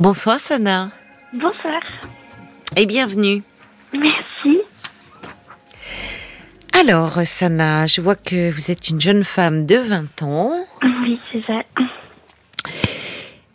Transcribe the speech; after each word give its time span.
Bonsoir 0.00 0.38
Sana. 0.38 0.90
Bonsoir. 1.32 1.80
Et 2.76 2.86
bienvenue. 2.86 3.42
Merci. 3.92 4.60
Alors 6.72 7.14
Sana, 7.24 7.86
je 7.86 8.00
vois 8.00 8.14
que 8.14 8.52
vous 8.52 8.70
êtes 8.70 8.88
une 8.88 9.00
jeune 9.00 9.24
femme 9.24 9.66
de 9.66 9.74
20 9.74 10.22
ans. 10.22 10.52
Oui, 10.84 11.18
c'est 11.32 11.44
ça. 11.44 11.62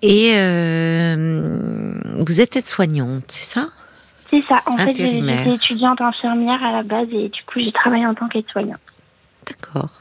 Et 0.02 0.34
euh, 0.36 1.94
vous 2.20 2.42
êtes 2.42 2.58
aide-soignante, 2.58 3.24
c'est 3.30 3.46
ça? 3.46 3.70
C'est 4.30 4.46
ça. 4.46 4.60
En 4.66 4.76
fait, 4.76 4.96
j'étais 4.96 5.54
étudiante 5.54 6.02
infirmière 6.02 6.62
à 6.62 6.74
la 6.74 6.84
base 6.84 7.08
et 7.14 7.30
du 7.30 7.42
coup, 7.44 7.62
j'ai 7.62 7.72
travaillé 7.72 8.06
en 8.06 8.16
tant 8.16 8.28
qu'aide-soignante. 8.28 8.82
D'accord. 9.48 9.92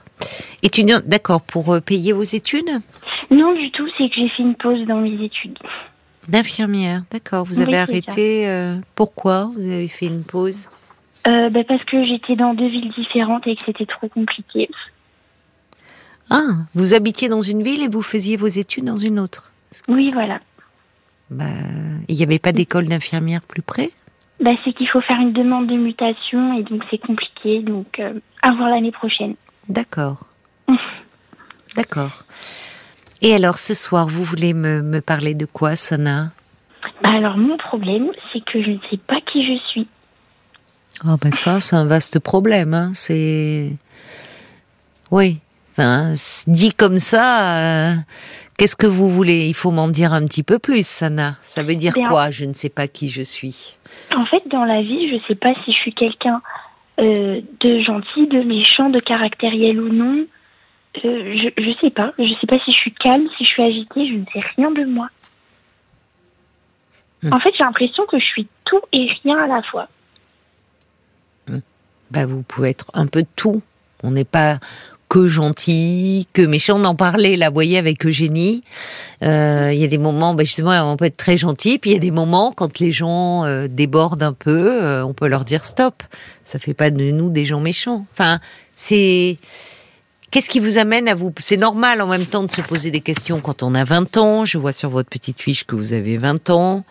Étudiante, 0.64 1.04
d'accord, 1.06 1.42
pour 1.42 1.72
euh, 1.72 1.80
payer 1.80 2.12
vos 2.12 2.24
études? 2.24 2.80
Non, 3.30 3.52
du 3.54 3.70
tout, 3.70 3.86
c'est 3.96 4.08
que 4.08 4.16
j'ai 4.16 4.28
fait 4.28 4.42
une 4.42 4.56
pause 4.56 4.84
dans 4.88 4.98
mes 4.98 5.24
études. 5.24 5.58
D'infirmière, 6.28 7.02
d'accord. 7.10 7.44
Vous 7.44 7.60
avez 7.60 7.78
arrêté. 7.78 8.48
Euh, 8.48 8.76
pourquoi 8.94 9.50
vous 9.54 9.60
avez 9.60 9.88
fait 9.88 10.06
une 10.06 10.22
pause? 10.22 10.68
Euh, 11.26 11.50
bah, 11.50 11.60
Parce 11.66 11.84
que 11.84 12.04
j'étais 12.06 12.36
dans 12.36 12.54
deux 12.54 12.68
villes 12.68 12.92
différentes 12.96 13.46
et 13.46 13.56
que 13.56 13.62
c'était 13.66 13.86
trop 13.86 14.08
compliqué. 14.08 14.68
Ah, 16.30 16.64
vous 16.74 16.94
habitiez 16.94 17.28
dans 17.28 17.40
une 17.40 17.62
ville 17.62 17.82
et 17.82 17.88
vous 17.88 18.02
faisiez 18.02 18.36
vos 18.36 18.46
études 18.46 18.84
dans 18.84 18.96
une 18.96 19.18
autre 19.18 19.52
Oui, 19.88 20.10
voilà. 20.12 20.40
Bah, 21.30 21.44
il 22.08 22.16
n'y 22.16 22.22
avait 22.22 22.38
pas 22.38 22.52
d'école 22.52 22.86
d'infirmière 22.86 23.42
plus 23.42 23.62
près? 23.62 23.90
Bah, 24.40 24.50
C'est 24.64 24.72
qu'il 24.72 24.88
faut 24.88 25.00
faire 25.00 25.20
une 25.20 25.32
demande 25.32 25.66
de 25.66 25.76
mutation 25.76 26.58
et 26.58 26.62
donc 26.62 26.82
c'est 26.90 26.98
compliqué. 26.98 27.62
Donc, 27.62 27.98
euh, 27.98 28.14
à 28.42 28.52
voir 28.54 28.70
l'année 28.70 28.92
prochaine. 28.92 29.34
D'accord. 29.68 30.26
D'accord. 31.76 32.24
Et 33.24 33.34
alors, 33.34 33.58
ce 33.58 33.72
soir, 33.72 34.08
vous 34.08 34.24
voulez 34.24 34.52
me, 34.52 34.82
me 34.82 35.00
parler 35.00 35.34
de 35.34 35.46
quoi, 35.46 35.76
Sana? 35.76 36.32
Bah 37.02 37.10
Alors, 37.10 37.36
mon 37.36 37.56
problème, 37.56 38.08
c'est 38.32 38.44
que 38.44 38.60
je 38.60 38.70
ne 38.70 38.78
sais 38.90 38.96
pas 38.96 39.20
qui 39.20 39.46
je 39.46 39.58
suis. 39.70 39.86
Oh, 41.06 41.16
ben 41.22 41.32
ça, 41.32 41.60
c'est 41.60 41.76
un 41.76 41.86
vaste 41.86 42.18
problème. 42.18 42.74
Hein. 42.74 42.90
C'est. 42.94 43.70
Oui. 45.12 45.38
Enfin, 45.72 46.14
dit 46.48 46.72
comme 46.72 46.98
ça, 46.98 47.58
euh, 47.58 47.94
qu'est-ce 48.58 48.76
que 48.76 48.88
vous 48.88 49.08
voulez? 49.08 49.46
Il 49.46 49.54
faut 49.54 49.70
m'en 49.70 49.88
dire 49.88 50.12
un 50.12 50.26
petit 50.26 50.42
peu 50.42 50.58
plus, 50.58 50.84
Sana. 50.84 51.36
Ça 51.42 51.62
veut 51.62 51.76
dire 51.76 51.94
quoi 52.08 52.30
Je 52.30 52.44
ne 52.44 52.54
sais 52.54 52.68
pas 52.68 52.88
qui 52.88 53.08
je 53.08 53.22
suis? 53.22 53.76
En 54.14 54.24
fait, 54.24 54.42
dans 54.50 54.64
la 54.64 54.82
vie, 54.82 55.08
je 55.08 55.14
ne 55.14 55.20
sais 55.28 55.36
pas 55.36 55.54
si 55.64 55.72
je 55.72 55.76
suis 55.76 55.94
quelqu'un 55.94 56.42
euh, 56.98 57.40
de 57.60 57.80
gentil, 57.82 58.26
de 58.26 58.42
méchant, 58.42 58.90
de 58.90 59.00
caractériel 59.00 59.80
ou 59.80 59.88
non. 59.88 60.26
Je, 60.96 61.50
je 61.56 61.80
sais 61.80 61.90
pas. 61.90 62.12
Je 62.18 62.34
sais 62.40 62.46
pas 62.46 62.58
si 62.64 62.72
je 62.72 62.76
suis 62.76 62.92
calme, 62.94 63.26
si 63.36 63.44
je 63.44 63.50
suis 63.50 63.62
agitée. 63.62 64.06
Je 64.08 64.14
ne 64.14 64.24
sais 64.32 64.46
rien 64.56 64.70
de 64.70 64.84
moi. 64.84 65.08
Hmm. 67.22 67.32
En 67.32 67.40
fait, 67.40 67.50
j'ai 67.56 67.64
l'impression 67.64 68.04
que 68.06 68.18
je 68.18 68.24
suis 68.24 68.48
tout 68.64 68.80
et 68.92 69.08
rien 69.22 69.38
à 69.38 69.46
la 69.46 69.62
fois. 69.62 69.88
Hmm. 71.46 71.60
Bah, 72.10 72.26
vous 72.26 72.42
pouvez 72.42 72.70
être 72.70 72.86
un 72.94 73.06
peu 73.06 73.24
tout. 73.36 73.62
On 74.02 74.10
n'est 74.10 74.24
pas 74.24 74.58
que 75.12 75.26
gentil, 75.26 76.26
que 76.32 76.40
méchant. 76.40 76.80
On 76.80 76.84
en 76.86 76.94
parlait 76.94 77.36
là, 77.36 77.50
vous 77.50 77.54
voyez, 77.54 77.76
avec 77.76 78.06
Eugénie. 78.06 78.62
Euh, 79.22 79.70
il 79.70 79.78
y 79.78 79.84
a 79.84 79.86
des 79.86 79.98
moments, 79.98 80.34
bah, 80.34 80.42
justement, 80.42 80.90
on 80.90 80.96
peut 80.96 81.04
être 81.04 81.18
très 81.18 81.36
gentil, 81.36 81.78
puis 81.78 81.90
il 81.90 81.92
y 81.92 81.96
a 81.96 82.00
des 82.00 82.10
moments 82.10 82.50
quand 82.50 82.78
les 82.78 82.92
gens 82.92 83.44
euh, 83.44 83.68
débordent 83.68 84.22
un 84.22 84.32
peu, 84.32 84.82
euh, 84.82 85.04
on 85.04 85.12
peut 85.12 85.28
leur 85.28 85.44
dire 85.44 85.66
stop. 85.66 86.02
Ça 86.46 86.58
fait 86.58 86.72
pas 86.72 86.90
de 86.90 87.10
nous 87.10 87.28
des 87.28 87.44
gens 87.44 87.60
méchants. 87.60 88.06
Enfin, 88.12 88.40
c'est 88.74 89.36
Qu'est-ce 90.32 90.48
qui 90.48 90.60
vous 90.60 90.78
amène 90.78 91.08
à 91.08 91.14
vous 91.14 91.30
C'est 91.36 91.58
normal 91.58 92.00
en 92.00 92.06
même 92.06 92.24
temps 92.24 92.42
de 92.42 92.50
se 92.50 92.62
poser 92.62 92.90
des 92.90 93.02
questions 93.02 93.42
quand 93.42 93.62
on 93.62 93.74
a 93.74 93.84
20 93.84 94.16
ans. 94.16 94.46
Je 94.46 94.56
vois 94.56 94.72
sur 94.72 94.88
votre 94.88 95.10
petite 95.10 95.38
fiche 95.38 95.64
que 95.64 95.76
vous 95.76 95.92
avez 95.92 96.16
20 96.16 96.48
ans. 96.48 96.84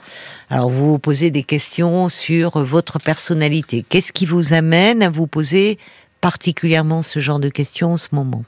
Alors 0.51 0.69
vous 0.69 0.91
vous 0.91 0.99
posez 0.99 1.31
des 1.31 1.41
questions 1.41 2.07
sur 2.07 2.59
votre 2.59 2.99
personnalité. 3.03 3.83
Qu'est-ce 3.89 4.13
qui 4.13 4.27
vous 4.27 4.53
amène 4.53 5.01
à 5.01 5.09
vous 5.09 5.25
poser 5.25 5.79
particulièrement 6.21 7.01
ce 7.01 7.17
genre 7.17 7.39
de 7.39 7.49
questions 7.49 7.93
en 7.93 7.97
ce 7.97 8.13
moment? 8.13 8.43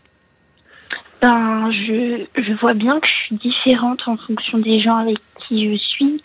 Ben, 1.24 1.72
je, 1.72 2.28
je 2.36 2.54
vois 2.62 2.76
bien 2.76 3.00
que 3.00 3.08
je 3.08 3.26
suis 3.26 3.36
différente 3.38 4.02
en 4.06 4.18
fonction 4.18 4.60
des 4.60 4.80
gens 4.80 4.98
avec 4.98 5.18
qui 5.48 5.72
je 5.72 5.76
suis. 5.76 6.22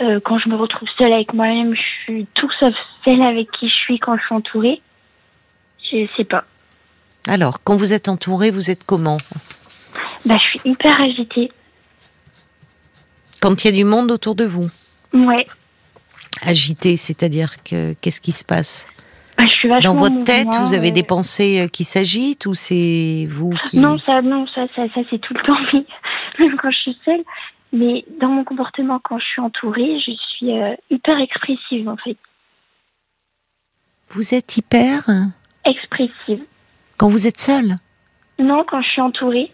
Euh, 0.00 0.20
quand 0.24 0.38
je 0.38 0.48
me 0.48 0.56
retrouve 0.56 0.88
seule 0.96 1.12
avec 1.12 1.34
moi-même, 1.34 1.74
je 1.74 2.04
suis 2.04 2.26
tout 2.32 2.50
sauf 2.60 2.72
celle 3.04 3.20
avec 3.20 3.50
qui 3.50 3.68
je 3.68 3.74
suis 3.74 3.98
quand 3.98 4.16
je 4.16 4.24
suis 4.24 4.34
entourée. 4.34 4.80
Je 5.92 6.06
sais 6.16 6.24
pas. 6.24 6.46
Alors, 7.28 7.62
quand 7.64 7.76
vous 7.76 7.92
êtes 7.92 8.08
entouré, 8.08 8.50
vous 8.50 8.70
êtes 8.70 8.84
comment 8.84 9.16
bah, 10.24 10.38
Je 10.42 10.48
suis 10.48 10.60
hyper 10.64 11.00
agitée. 11.00 11.50
Quand 13.40 13.64
il 13.64 13.66
y 13.66 13.70
a 13.70 13.76
du 13.76 13.84
monde 13.84 14.10
autour 14.10 14.34
de 14.34 14.44
vous 14.44 14.70
Ouais. 15.12 15.46
Agitée, 16.42 16.96
c'est-à-dire 16.96 17.62
que 17.64 17.94
qu'est-ce 18.00 18.20
qui 18.20 18.32
se 18.32 18.44
passe 18.44 18.86
bah, 19.36 19.44
je 19.48 19.54
suis 19.54 19.68
Dans 19.82 19.94
votre 19.94 20.22
tête, 20.24 20.48
vous 20.60 20.74
avez 20.74 20.92
des 20.92 21.02
pensées 21.02 21.60
euh, 21.60 21.68
qui 21.68 21.84
s'agitent 21.84 22.46
ou 22.46 22.54
c'est 22.54 23.26
vous 23.28 23.52
qui 23.66 23.78
Non, 23.78 23.98
ça, 23.98 24.22
non, 24.22 24.46
ça, 24.54 24.66
ça, 24.74 24.82
ça 24.94 25.00
c'est 25.10 25.20
tout 25.20 25.34
le 25.34 25.42
temps, 25.42 25.58
même 26.38 26.56
quand 26.56 26.70
je 26.70 26.76
suis 26.76 26.98
seule. 27.04 27.22
Mais 27.72 28.04
dans 28.20 28.28
mon 28.28 28.44
comportement, 28.44 29.00
quand 29.02 29.18
je 29.18 29.24
suis 29.24 29.42
entourée, 29.42 29.98
je 29.98 30.12
suis 30.36 30.52
euh, 30.52 30.74
hyper 30.90 31.18
expressive 31.18 31.88
en 31.88 31.96
fait. 31.96 32.16
Vous 34.10 34.34
êtes 34.34 34.56
hyper 34.56 35.04
Expressive. 35.64 36.44
Quand 36.96 37.08
vous 37.08 37.26
êtes 37.26 37.40
seule 37.40 37.76
Non, 38.38 38.64
quand 38.68 38.80
je 38.82 38.88
suis 38.88 39.02
entourée. 39.02 39.52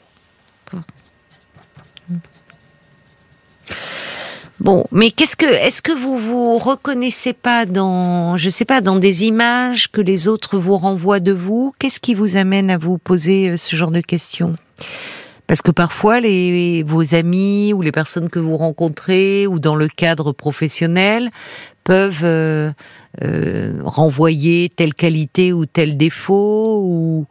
Bon, 4.60 4.86
mais 4.92 5.10
qu'est-ce 5.10 5.34
que, 5.34 5.44
est-ce 5.44 5.82
que 5.82 5.90
vous 5.90 6.18
vous 6.18 6.56
reconnaissez 6.58 7.32
pas 7.32 7.66
dans, 7.66 8.36
je 8.36 8.48
sais 8.48 8.64
pas, 8.64 8.80
dans 8.80 8.94
des 8.94 9.24
images 9.24 9.90
que 9.90 10.00
les 10.00 10.28
autres 10.28 10.56
vous 10.56 10.78
renvoient 10.78 11.18
de 11.18 11.32
vous? 11.32 11.74
Qu'est-ce 11.80 11.98
qui 11.98 12.14
vous 12.14 12.36
amène 12.36 12.70
à 12.70 12.78
vous 12.78 12.96
poser 12.96 13.50
euh, 13.50 13.56
ce 13.56 13.74
genre 13.74 13.90
de 13.90 14.00
questions? 14.00 14.54
Parce 15.48 15.62
que 15.62 15.72
parfois, 15.72 16.20
les, 16.20 16.84
vos 16.84 17.16
amis 17.16 17.72
ou 17.72 17.82
les 17.82 17.90
personnes 17.90 18.30
que 18.30 18.38
vous 18.38 18.56
rencontrez 18.56 19.48
ou 19.48 19.58
dans 19.58 19.74
le 19.74 19.88
cadre 19.88 20.30
professionnel 20.30 21.30
peuvent 21.84 22.24
euh, 22.24 22.72
euh, 23.22 23.80
renvoyer 23.84 24.68
telle 24.68 24.94
qualité 24.94 25.52
ou 25.52 25.66
tel 25.66 25.96
défaut, 25.96 27.26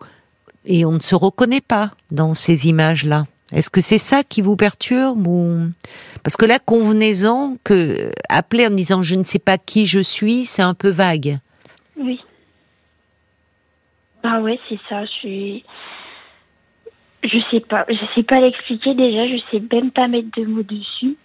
et 0.66 0.86
on 0.86 0.94
ne 0.94 1.00
se 1.00 1.16
reconnaît 1.16 1.62
pas 1.62 1.92
dans 2.12 2.34
ces 2.34 2.68
images-là. 2.68 3.26
Est-ce 3.52 3.70
que 3.70 3.82
c'est 3.82 3.98
ça 3.98 4.24
qui 4.24 4.42
vous 4.42 4.56
perturbe 4.56 5.28
ou 5.28 5.70
parce 6.24 6.38
que 6.38 6.46
là 6.46 6.58
convenez-en 6.60 7.58
que 7.64 8.12
appeler 8.30 8.68
en 8.68 8.70
disant 8.70 9.02
je 9.02 9.16
ne 9.16 9.24
sais 9.24 9.40
pas 9.40 9.58
qui 9.58 9.88
je 9.88 10.00
suis, 10.00 10.46
c'est 10.46 10.62
un 10.62 10.74
peu 10.74 10.90
vague. 10.90 11.40
Oui. 11.98 12.20
Ah 14.24 14.42
ouais, 14.42 14.60
c'est 14.70 14.80
ça. 14.88 15.06
Je 15.06 15.12
suis. 15.12 15.64
Je 17.24 17.38
sais 17.50 17.60
pas. 17.60 17.86
Je 17.90 18.06
sais 18.16 18.24
pas 18.24 18.40
l'expliquer 18.40 18.94
déjà. 18.94 19.28
Je 19.28 19.42
sais 19.52 19.62
même 19.72 19.92
pas 19.92 20.08
mettre 20.08 20.30
de 20.38 20.46
mots 20.46 20.64
dessus. 20.64 21.18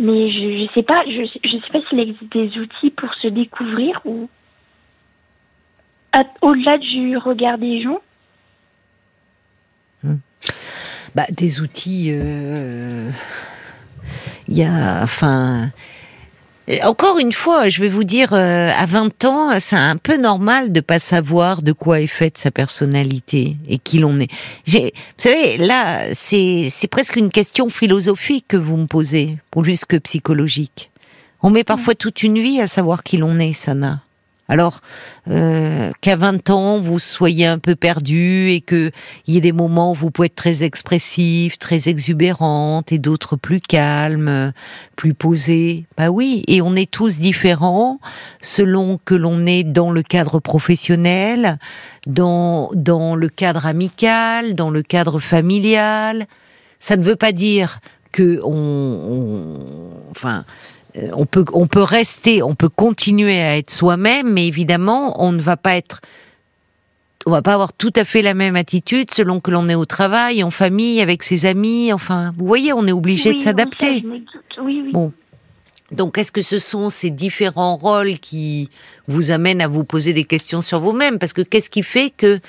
Mais 0.00 0.30
je, 0.30 0.66
je 0.66 0.74
sais 0.74 0.82
pas. 0.82 1.04
Je, 1.06 1.24
je 1.44 1.56
sais 1.56 1.72
pas 1.72 1.80
s'il 1.88 2.00
existe 2.00 2.32
des 2.32 2.58
outils 2.58 2.90
pour 2.90 3.12
se 3.14 3.28
découvrir 3.28 4.00
ou 4.04 4.28
au-delà 6.42 6.78
du 6.78 7.16
regard 7.18 7.58
des 7.58 7.82
gens. 7.82 8.00
Hmm 10.02 10.16
bah, 11.16 11.24
des 11.30 11.60
outils. 11.60 12.10
Euh, 12.12 13.10
il 14.48 14.58
y 14.58 14.62
a, 14.62 15.00
enfin. 15.02 15.70
Encore 16.82 17.20
une 17.20 17.32
fois, 17.32 17.68
je 17.68 17.80
vais 17.80 17.88
vous 17.88 18.02
dire, 18.02 18.32
euh, 18.32 18.70
à 18.76 18.86
20 18.86 19.24
ans, 19.24 19.60
c'est 19.60 19.76
un 19.76 19.96
peu 19.96 20.16
normal 20.16 20.72
de 20.72 20.80
pas 20.80 20.98
savoir 20.98 21.62
de 21.62 21.70
quoi 21.70 22.00
est 22.00 22.08
faite 22.08 22.38
sa 22.38 22.50
personnalité 22.50 23.56
et 23.68 23.78
qui 23.78 23.98
l'on 23.98 24.18
est. 24.18 24.30
Vous 24.66 24.90
savez, 25.16 25.58
là, 25.58 26.12
c'est 26.12 26.88
presque 26.90 27.16
une 27.16 27.30
question 27.30 27.68
philosophique 27.68 28.46
que 28.48 28.56
vous 28.56 28.76
me 28.76 28.86
posez, 28.86 29.38
plus 29.52 29.84
que 29.84 29.96
psychologique. 29.96 30.90
On 31.42 31.50
met 31.50 31.62
parfois 31.62 31.94
toute 31.94 32.24
une 32.24 32.40
vie 32.40 32.60
à 32.60 32.66
savoir 32.66 33.04
qui 33.04 33.16
l'on 33.18 33.38
est, 33.38 33.52
Sana. 33.52 34.02
Alors 34.48 34.80
euh, 35.28 35.90
qu'à 36.00 36.16
20 36.16 36.50
ans, 36.50 36.78
vous 36.78 36.98
soyez 36.98 37.46
un 37.46 37.58
peu 37.58 37.74
perdu 37.74 38.50
et 38.50 38.60
qu'il 38.60 38.92
y 39.26 39.36
ait 39.36 39.40
des 39.40 39.52
moments 39.52 39.92
où 39.92 39.94
vous 39.94 40.10
pouvez 40.10 40.26
être 40.26 40.36
très 40.36 40.62
expressif, 40.62 41.58
très 41.58 41.88
exubérante 41.88 42.92
et 42.92 42.98
d'autres 42.98 43.36
plus 43.36 43.60
calmes, 43.60 44.52
plus 44.94 45.14
posés. 45.14 45.86
Bah 45.96 46.10
oui, 46.10 46.42
et 46.46 46.62
on 46.62 46.76
est 46.76 46.90
tous 46.90 47.18
différents 47.18 47.98
selon 48.40 48.98
que 49.04 49.14
l'on 49.14 49.46
est 49.46 49.64
dans 49.64 49.90
le 49.90 50.02
cadre 50.02 50.38
professionnel, 50.38 51.58
dans 52.06 52.70
dans 52.74 53.16
le 53.16 53.28
cadre 53.28 53.66
amical, 53.66 54.54
dans 54.54 54.70
le 54.70 54.82
cadre 54.82 55.18
familial. 55.18 56.26
Ça 56.78 56.96
ne 56.96 57.02
veut 57.02 57.16
pas 57.16 57.32
dire 57.32 57.80
que 58.12 58.40
on, 58.44 58.52
on 58.52 60.10
enfin 60.10 60.44
on 61.12 61.26
peut, 61.26 61.44
on 61.52 61.66
peut 61.66 61.82
rester, 61.82 62.42
on 62.42 62.54
peut 62.54 62.68
continuer 62.68 63.40
à 63.40 63.56
être 63.58 63.70
soi-même, 63.70 64.32
mais 64.32 64.46
évidemment, 64.46 65.22
on 65.22 65.32
ne 65.32 65.40
va 65.40 65.56
pas 65.56 65.76
être, 65.76 66.00
on 67.26 67.30
va 67.30 67.42
pas 67.42 67.54
avoir 67.54 67.72
tout 67.72 67.92
à 67.96 68.04
fait 68.04 68.22
la 68.22 68.34
même 68.34 68.56
attitude 68.56 69.12
selon 69.12 69.40
que 69.40 69.50
l'on 69.50 69.68
est 69.68 69.74
au 69.74 69.84
travail, 69.84 70.42
en 70.42 70.50
famille, 70.50 71.00
avec 71.00 71.22
ses 71.22 71.44
amis. 71.44 71.92
Enfin, 71.92 72.32
vous 72.38 72.46
voyez, 72.46 72.72
on 72.72 72.86
est 72.86 72.92
obligé 72.92 73.34
de 73.34 73.38
s'adapter. 73.38 74.04
Oui, 74.06 74.24
oui. 74.58 74.90
Bon, 74.92 75.12
Donc, 75.92 76.18
est-ce 76.18 76.32
que 76.32 76.42
ce 76.42 76.58
sont 76.58 76.88
ces 76.88 77.10
différents 77.10 77.76
rôles 77.76 78.18
qui 78.18 78.70
vous 79.06 79.30
amènent 79.30 79.60
à 79.60 79.68
vous 79.68 79.84
poser 79.84 80.12
des 80.12 80.24
questions 80.24 80.62
sur 80.62 80.80
vous-même? 80.80 81.18
Parce 81.18 81.32
que 81.32 81.42
qu'est-ce 81.42 81.70
qui 81.70 81.82
fait 81.82 82.10
que 82.10 82.40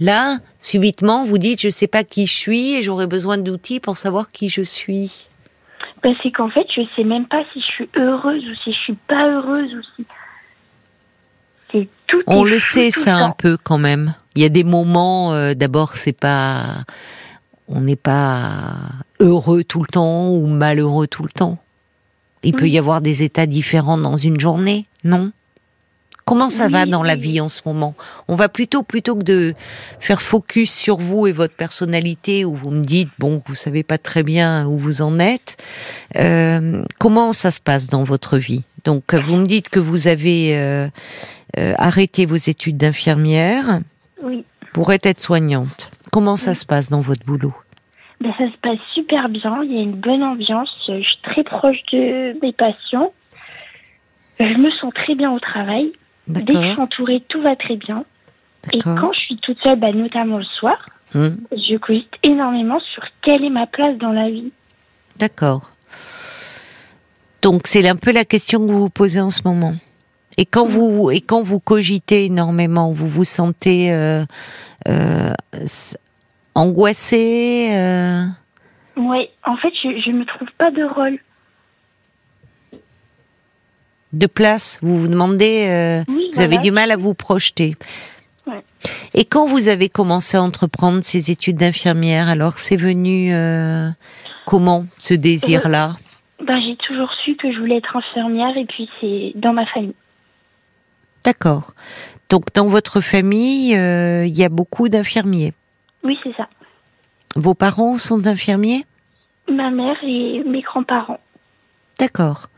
là, 0.00 0.38
subitement, 0.60 1.24
vous 1.24 1.38
dites 1.38 1.60
je 1.60 1.68
ne 1.68 1.72
sais 1.72 1.88
pas 1.88 2.04
qui 2.04 2.26
je 2.26 2.32
suis 2.32 2.74
et 2.74 2.82
j'aurais 2.82 3.06
besoin 3.06 3.36
d'outils 3.38 3.80
pour 3.80 3.96
savoir 3.96 4.30
qui 4.30 4.48
je 4.48 4.62
suis? 4.62 5.28
Ben, 6.02 6.14
C'est 6.22 6.30
qu'en 6.30 6.48
fait, 6.48 6.66
je 6.74 6.82
ne 6.82 6.86
sais 6.96 7.04
même 7.04 7.26
pas 7.26 7.42
si 7.52 7.60
je 7.60 7.66
suis 7.66 7.88
heureuse 7.96 8.44
ou 8.44 8.54
si 8.64 8.72
je 8.72 8.78
suis 8.78 8.94
pas 9.08 9.28
heureuse 9.28 9.74
ou 9.74 9.82
si. 9.96 10.06
C'est 11.72 11.88
tout. 12.06 12.20
On 12.26 12.44
le 12.44 12.60
sait, 12.60 12.90
ça 12.90 13.16
un 13.16 13.30
peu 13.30 13.56
quand 13.56 13.78
même. 13.78 14.14
Il 14.34 14.42
y 14.42 14.44
a 14.44 14.48
des 14.48 14.64
moments, 14.64 15.32
euh, 15.32 15.54
d'abord, 15.54 15.96
c'est 15.96 16.12
pas. 16.18 16.84
On 17.68 17.80
n'est 17.80 17.96
pas 17.96 18.76
heureux 19.18 19.64
tout 19.64 19.80
le 19.80 19.88
temps 19.88 20.28
ou 20.28 20.46
malheureux 20.46 21.08
tout 21.08 21.24
le 21.24 21.30
temps. 21.30 21.58
Il 22.44 22.52
peut 22.52 22.68
y 22.68 22.78
avoir 22.78 23.00
des 23.00 23.24
états 23.24 23.46
différents 23.46 23.98
dans 23.98 24.16
une 24.16 24.38
journée, 24.38 24.86
non? 25.02 25.32
Comment 26.26 26.48
ça 26.48 26.68
va 26.68 26.86
dans 26.86 27.04
la 27.04 27.14
vie 27.14 27.40
en 27.40 27.46
ce 27.46 27.60
moment? 27.64 27.94
On 28.26 28.34
va 28.34 28.48
plutôt 28.48 28.82
plutôt 28.82 29.14
que 29.14 29.22
de 29.22 29.54
faire 30.00 30.20
focus 30.20 30.72
sur 30.72 30.96
vous 30.96 31.28
et 31.28 31.32
votre 31.32 31.54
personnalité, 31.54 32.44
où 32.44 32.52
vous 32.52 32.72
me 32.72 32.82
dites 32.84 33.10
bon, 33.20 33.44
vous 33.46 33.54
savez 33.54 33.84
pas 33.84 33.96
très 33.96 34.24
bien 34.24 34.66
où 34.66 34.76
vous 34.76 35.02
en 35.02 35.20
êtes. 35.20 35.56
Euh, 36.16 36.82
comment 36.98 37.30
ça 37.30 37.52
se 37.52 37.60
passe 37.60 37.86
dans 37.90 38.02
votre 38.02 38.38
vie? 38.38 38.64
Donc, 38.82 39.14
vous 39.14 39.36
me 39.36 39.46
dites 39.46 39.68
que 39.68 39.78
vous 39.78 40.08
avez 40.08 40.56
euh, 40.56 40.88
euh, 41.58 41.74
arrêté 41.78 42.26
vos 42.26 42.34
études 42.34 42.76
d'infirmière 42.76 43.78
oui. 44.20 44.44
pour 44.72 44.92
être 44.92 45.20
soignante. 45.20 45.92
Comment 46.10 46.34
ça 46.34 46.54
se 46.54 46.66
passe 46.66 46.90
dans 46.90 47.02
votre 47.02 47.24
boulot? 47.24 47.54
Ben, 48.20 48.32
ça 48.36 48.50
se 48.50 48.58
passe 48.62 48.80
super 48.94 49.28
bien. 49.28 49.60
Il 49.62 49.72
y 49.72 49.78
a 49.78 49.82
une 49.82 50.00
bonne 50.00 50.24
ambiance. 50.24 50.70
Je 50.88 51.02
suis 51.02 51.22
très 51.22 51.44
proche 51.44 51.78
de 51.92 52.36
mes 52.42 52.52
patients. 52.52 53.12
Je 54.40 54.58
me 54.58 54.72
sens 54.72 54.92
très 54.92 55.14
bien 55.14 55.30
au 55.30 55.38
travail. 55.38 55.92
Dès 56.28 56.44
que 56.44 56.54
je 56.54 56.70
suis 56.72 56.80
entourée, 56.80 57.22
tout 57.28 57.40
va 57.42 57.56
très 57.56 57.76
bien. 57.76 58.04
Et 58.72 58.78
quand 58.78 59.12
je 59.12 59.18
suis 59.20 59.36
toute 59.36 59.58
seule, 59.62 59.78
bah, 59.78 59.92
notamment 59.92 60.38
le 60.38 60.44
soir, 60.44 60.88
hum. 61.14 61.36
je 61.52 61.76
cogite 61.76 62.12
énormément 62.22 62.80
sur 62.80 63.04
quelle 63.22 63.44
est 63.44 63.50
ma 63.50 63.66
place 63.66 63.96
dans 63.98 64.12
la 64.12 64.28
vie. 64.28 64.52
D'accord. 65.18 65.70
Donc 67.42 67.66
c'est 67.66 67.86
un 67.88 67.96
peu 67.96 68.12
la 68.12 68.24
question 68.24 68.66
que 68.66 68.72
vous 68.72 68.80
vous 68.80 68.90
posez 68.90 69.20
en 69.20 69.30
ce 69.30 69.42
moment. 69.44 69.74
Et 70.36 70.44
quand 70.44 70.66
vous 70.66 71.10
et 71.10 71.20
quand 71.20 71.42
vous 71.42 71.60
cogitez 71.60 72.24
énormément, 72.24 72.92
vous 72.92 73.08
vous 73.08 73.24
sentez 73.24 73.92
euh, 73.92 74.24
euh, 74.88 75.32
angoissée 76.54 77.68
euh... 77.70 78.24
Oui, 78.96 79.28
en 79.44 79.56
fait, 79.56 79.72
je 79.82 80.10
ne 80.10 80.18
me 80.18 80.24
trouve 80.24 80.48
pas 80.58 80.70
de 80.70 80.82
rôle. 80.82 81.18
De 84.16 84.26
place, 84.26 84.78
vous 84.82 84.98
vous 84.98 85.08
demandez, 85.08 85.66
euh, 85.68 86.02
vous 86.32 86.40
avez 86.40 86.58
du 86.58 86.70
mal 86.70 86.90
à 86.90 86.96
vous 86.96 87.14
projeter. 87.14 87.74
Et 89.14 89.24
quand 89.24 89.46
vous 89.46 89.68
avez 89.68 89.88
commencé 89.88 90.36
à 90.36 90.42
entreprendre 90.42 91.00
ces 91.02 91.30
études 91.30 91.56
d'infirmière, 91.56 92.28
alors 92.28 92.58
c'est 92.58 92.76
venu 92.76 93.34
euh, 93.34 93.88
comment 94.46 94.86
ce 94.98 95.14
désir-là? 95.14 95.96
Ben, 96.46 96.60
J'ai 96.60 96.76
toujours 96.76 97.10
su 97.24 97.34
que 97.36 97.52
je 97.52 97.58
voulais 97.58 97.78
être 97.78 97.96
infirmière 97.96 98.56
et 98.56 98.64
puis 98.64 98.88
c'est 99.00 99.32
dans 99.34 99.52
ma 99.52 99.66
famille. 99.66 99.94
D'accord. 101.24 101.74
Donc 102.30 102.52
dans 102.54 102.66
votre 102.66 103.00
famille, 103.00 103.76
euh, 103.76 104.24
il 104.24 104.36
y 104.38 104.44
a 104.44 104.48
beaucoup 104.48 104.88
d'infirmiers 104.88 105.52
oui, 106.06 106.16
c'est 106.22 106.34
ça. 106.36 106.48
Vos 107.34 107.54
parents 107.54 107.98
sont 107.98 108.26
infirmiers? 108.26 108.84
Ma 109.50 109.70
mère 109.70 109.96
et 110.04 110.42
mes 110.44 110.62
grands-parents. 110.62 111.18
D'accord. 111.98 112.48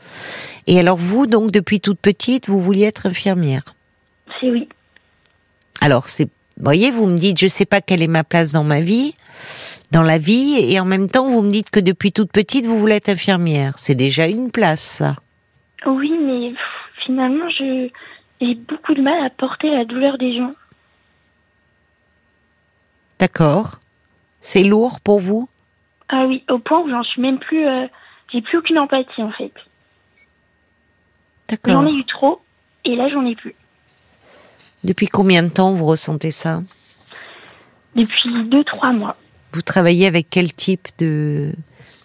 Et 0.69 0.79
alors 0.79 0.99
vous, 0.99 1.26
donc 1.26 1.50
depuis 1.50 1.81
toute 1.81 1.99
petite, 1.99 2.47
vous 2.47 2.61
vouliez 2.61 2.85
être 2.85 3.06
infirmière 3.06 3.62
C'est 4.38 4.50
oui. 4.50 4.69
Alors 5.81 6.11
c'est, 6.11 6.29
voyez, 6.61 6.91
vous 6.91 7.06
me 7.06 7.17
dites, 7.17 7.38
je 7.38 7.47
ne 7.47 7.50
sais 7.50 7.65
pas 7.65 7.81
quelle 7.81 8.03
est 8.03 8.06
ma 8.06 8.23
place 8.23 8.53
dans 8.53 8.65
ma 8.65 8.82
vie, 8.82 9.15
dans 9.93 10.03
la 10.03 10.19
vie, 10.19 10.59
et 10.59 10.79
en 10.79 10.85
même 10.85 11.09
temps 11.09 11.26
vous 11.26 11.41
me 11.41 11.50
dites 11.50 11.70
que 11.70 11.81
depuis 11.81 12.12
toute 12.12 12.31
petite 12.31 12.67
vous 12.67 12.79
voulez 12.79 12.97
être 12.97 13.09
infirmière. 13.09 13.79
C'est 13.79 13.94
déjà 13.94 14.29
une 14.29 14.50
place, 14.50 14.82
ça. 14.82 15.17
Oui, 15.87 16.12
mais 16.20 16.53
finalement, 17.06 17.49
j'ai 17.49 17.91
beaucoup 18.69 18.93
de 18.93 19.00
mal 19.00 19.25
à 19.25 19.31
porter 19.31 19.71
la 19.71 19.87
douleur 19.87 20.19
des 20.19 20.37
gens. 20.37 20.53
D'accord. 23.19 23.79
C'est 24.41 24.64
lourd 24.64 25.00
pour 25.00 25.21
vous? 25.21 25.49
Ah 26.11 26.26
oui, 26.26 26.44
au 26.50 26.59
point 26.59 26.81
où 26.81 26.91
j'en 26.91 27.03
suis 27.05 27.23
même 27.23 27.38
plus. 27.38 27.67
Euh, 27.67 27.87
j'ai 28.32 28.43
plus 28.43 28.59
aucune 28.59 28.79
empathie 28.79 29.23
en 29.23 29.32
fait. 29.32 29.53
J'en 31.67 31.87
ai 31.87 31.93
eu 31.95 32.05
trop 32.05 32.41
et 32.85 32.95
là 32.97 33.09
j'en 33.09 33.25
ai 33.27 33.35
plus. 33.35 33.55
Depuis 34.85 35.09
combien 35.09 35.43
de 35.43 35.49
temps 35.49 35.73
vous 35.73 35.87
ressentez 35.87 36.31
ça? 36.31 36.62
Depuis 37.97 38.33
deux, 38.45 38.65
trois 38.65 38.93
mois. 38.93 39.17
Vous 39.53 39.62
travaillez 39.62 40.06
avec 40.06 40.29
quel 40.31 40.53
type 40.53 40.89
de, 40.99 41.53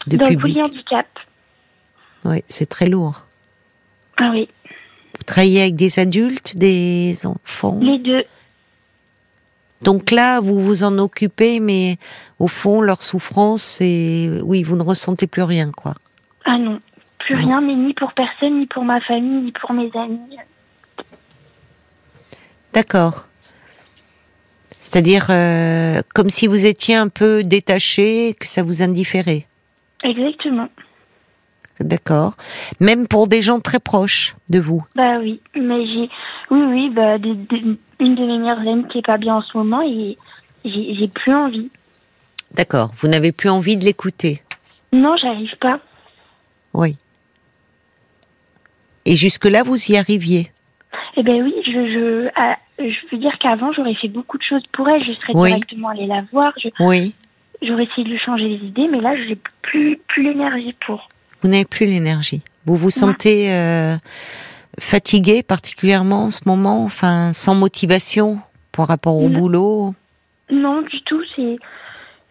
de 0.08 0.18
Dans 0.18 0.26
public? 0.28 0.56
le 0.56 0.62
polyhandicap. 0.64 1.08
Oui, 2.26 2.44
c'est 2.48 2.68
très 2.68 2.86
lourd. 2.88 3.26
Ah 4.18 4.30
oui. 4.32 4.48
Vous 5.18 5.24
travaillez 5.26 5.62
avec 5.62 5.76
des 5.76 6.00
adultes, 6.00 6.58
des 6.58 7.26
enfants? 7.26 7.80
Les 7.82 8.00
deux. 8.00 8.24
Donc 9.82 10.12
là, 10.12 10.40
vous 10.40 10.64
vous 10.64 10.84
en 10.86 10.98
occupez, 10.98 11.60
mais 11.60 11.98
au 12.40 12.48
fond, 12.48 12.80
leur 12.80 13.04
souffrance, 13.04 13.62
c'est 13.62 14.30
oui, 14.42 14.64
vous 14.64 14.78
ne 14.78 14.84
ressentez 14.84 15.28
plus 15.28 15.44
rien, 15.44 15.72
quoi. 15.72 15.94
Ah 16.46 16.58
non, 16.58 16.80
plus 17.26 17.36
rien, 17.36 17.62
mais 17.62 17.76
ni 17.76 17.94
pour 17.94 18.14
personne, 18.14 18.60
ni 18.60 18.68
pour 18.68 18.84
ma 18.84 19.00
famille, 19.02 19.44
ni 19.44 19.52
pour 19.52 19.74
mes 19.74 19.92
amis. 19.96 20.38
D'accord. 22.74 23.28
C'est-à-dire 24.80 25.28
euh, 25.30 26.02
comme 26.14 26.30
si 26.30 26.48
vous 26.48 26.66
étiez 26.66 26.96
un 26.96 27.08
peu 27.08 27.44
détaché, 27.44 28.36
que 28.40 28.48
ça 28.48 28.64
vous 28.64 28.82
indifférait. 28.82 29.46
Exactement. 30.04 30.68
D'accord. 31.80 32.34
Même 32.80 33.08
pour 33.08 33.28
des 33.28 33.42
gens 33.42 33.60
très 33.60 33.80
proches 33.80 34.36
de 34.50 34.60
vous. 34.60 34.84
Bah 34.96 35.20
oui, 35.20 35.40
mais 35.56 35.86
j'ai, 35.88 36.10
oui, 36.52 36.62
oui, 36.62 36.90
bah, 36.90 37.18
une 37.18 38.16
de 38.16 38.26
mes 38.26 38.38
meilleures 38.38 38.60
amies 38.60 38.88
qui 38.90 39.00
est 39.00 39.06
pas 39.06 39.18
bien 39.18 39.36
en 39.36 39.42
ce 39.42 39.58
moment 39.58 39.82
et 39.82 40.18
j'ai 40.66 41.08
plus 41.08 41.34
envie. 41.34 41.70
D'accord. 42.54 42.92
Vous 42.98 43.08
n'avez 43.08 43.32
plus 43.32 43.50
envie 43.50 43.78
de 43.78 43.86
l'écouter. 43.86 44.44
Non, 44.94 45.16
j'arrive 45.18 45.56
pas. 45.60 45.80
Oui. 46.74 46.98
Et 49.06 49.16
jusque-là, 49.16 49.64
vous 49.64 49.78
y 49.92 49.98
arriviez 49.98 50.52
Eh 51.18 51.24
ben 51.24 51.42
oui, 51.44 51.54
je, 51.66 51.72
je, 51.72 52.30
ah, 52.36 52.58
je 52.80 53.12
veux 53.12 53.18
dire 53.18 53.38
qu'avant, 53.40 53.72
j'aurais 53.74 53.96
fait 53.96 54.08
beaucoup 54.08 54.38
de 54.38 54.44
choses 54.44 54.64
pour 54.72 54.88
elle. 54.90 55.00
Je 55.00 55.12
serais 55.12 55.34
directement 55.34 55.90
allée 55.90 56.08
la 56.08 56.24
voir. 56.32 56.54
oui. 56.80 57.14
J'aurais 57.66 57.84
essayé 57.86 58.04
de 58.04 58.10
lui 58.10 58.20
changer 58.20 58.44
les 58.50 58.68
idées, 58.68 58.90
mais 58.92 59.00
là, 59.00 59.16
je 59.16 59.30
n'ai 59.30 59.38
plus, 59.62 59.98
plus 60.10 60.22
l'énergie 60.24 60.76
pour. 60.86 61.08
Vous 61.42 61.48
n'avez 61.50 61.64
plus 61.64 61.86
l'énergie. 61.86 62.42
Vous 62.66 62.76
vous 62.76 62.90
sentez 62.90 63.54
euh, 63.54 63.96
fatigué 64.80 65.44
particulièrement 65.44 66.26
en 66.26 66.30
ce 66.30 66.42
moment, 66.46 66.84
enfin 66.84 67.32
sans 67.32 67.56
motivation 67.56 68.40
par 68.74 68.90
rapport 68.90 69.16
au 69.16 69.30
boulot 69.30 69.96
Non, 70.52 70.82
du 70.82 71.02
tout. 71.04 71.22
C'est 71.36 71.56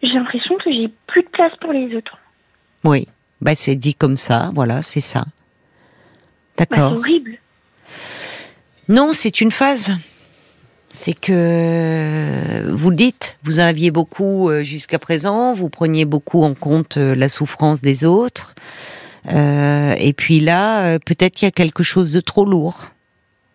j'ai 0.03 0.13
l'impression 0.13 0.55
que 0.57 0.71
j'ai 0.71 0.89
plus 1.07 1.23
de 1.23 1.29
place 1.29 1.53
pour 1.61 1.71
les 1.71 1.95
autres. 1.95 2.17
Oui, 2.83 3.07
bah 3.41 3.55
c'est 3.55 3.75
dit 3.75 3.95
comme 3.95 4.17
ça. 4.17 4.51
Voilà, 4.53 4.81
c'est 4.83 4.99
ça. 4.99 5.25
D'accord. 6.57 6.91
Bah, 6.91 6.95
c'est 6.95 6.99
horrible. 6.99 7.37
Non, 8.89 9.11
c'est 9.13 9.41
une 9.41 9.51
phase. 9.51 9.95
C'est 10.89 11.19
que 11.19 12.69
vous 12.69 12.89
le 12.91 12.95
dites, 12.95 13.37
vous 13.43 13.59
en 13.59 13.63
aviez 13.63 13.89
beaucoup 13.89 14.49
euh, 14.49 14.61
jusqu'à 14.61 14.99
présent, 14.99 15.55
vous 15.55 15.69
preniez 15.69 16.05
beaucoup 16.05 16.43
en 16.43 16.53
compte 16.53 16.97
euh, 16.97 17.15
la 17.15 17.29
souffrance 17.29 17.81
des 17.81 18.05
autres. 18.05 18.53
Euh, 19.31 19.95
et 19.97 20.13
puis 20.13 20.39
là, 20.39 20.85
euh, 20.85 20.99
peut-être 21.03 21.33
qu'il 21.33 21.45
y 21.45 21.49
a 21.49 21.51
quelque 21.51 21.83
chose 21.83 22.11
de 22.11 22.19
trop 22.19 22.45
lourd. 22.45 22.89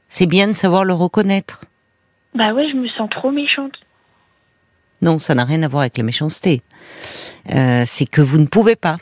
C'est 0.08 0.26
bien 0.26 0.48
de 0.48 0.52
savoir 0.52 0.84
le 0.84 0.94
reconnaître. 0.94 1.64
Bah 2.34 2.52
ouais, 2.52 2.68
je 2.70 2.76
me 2.76 2.88
sens 2.88 3.10
trop 3.10 3.30
méchante. 3.30 3.74
Non, 5.02 5.18
ça 5.18 5.34
n'a 5.34 5.44
rien 5.44 5.62
à 5.62 5.68
voir 5.68 5.82
avec 5.82 5.96
la 5.98 6.04
méchanceté. 6.04 6.62
Euh, 7.54 7.82
c'est 7.84 8.06
que 8.06 8.20
vous 8.20 8.38
ne 8.38 8.46
pouvez 8.46 8.76
pas. 8.76 8.96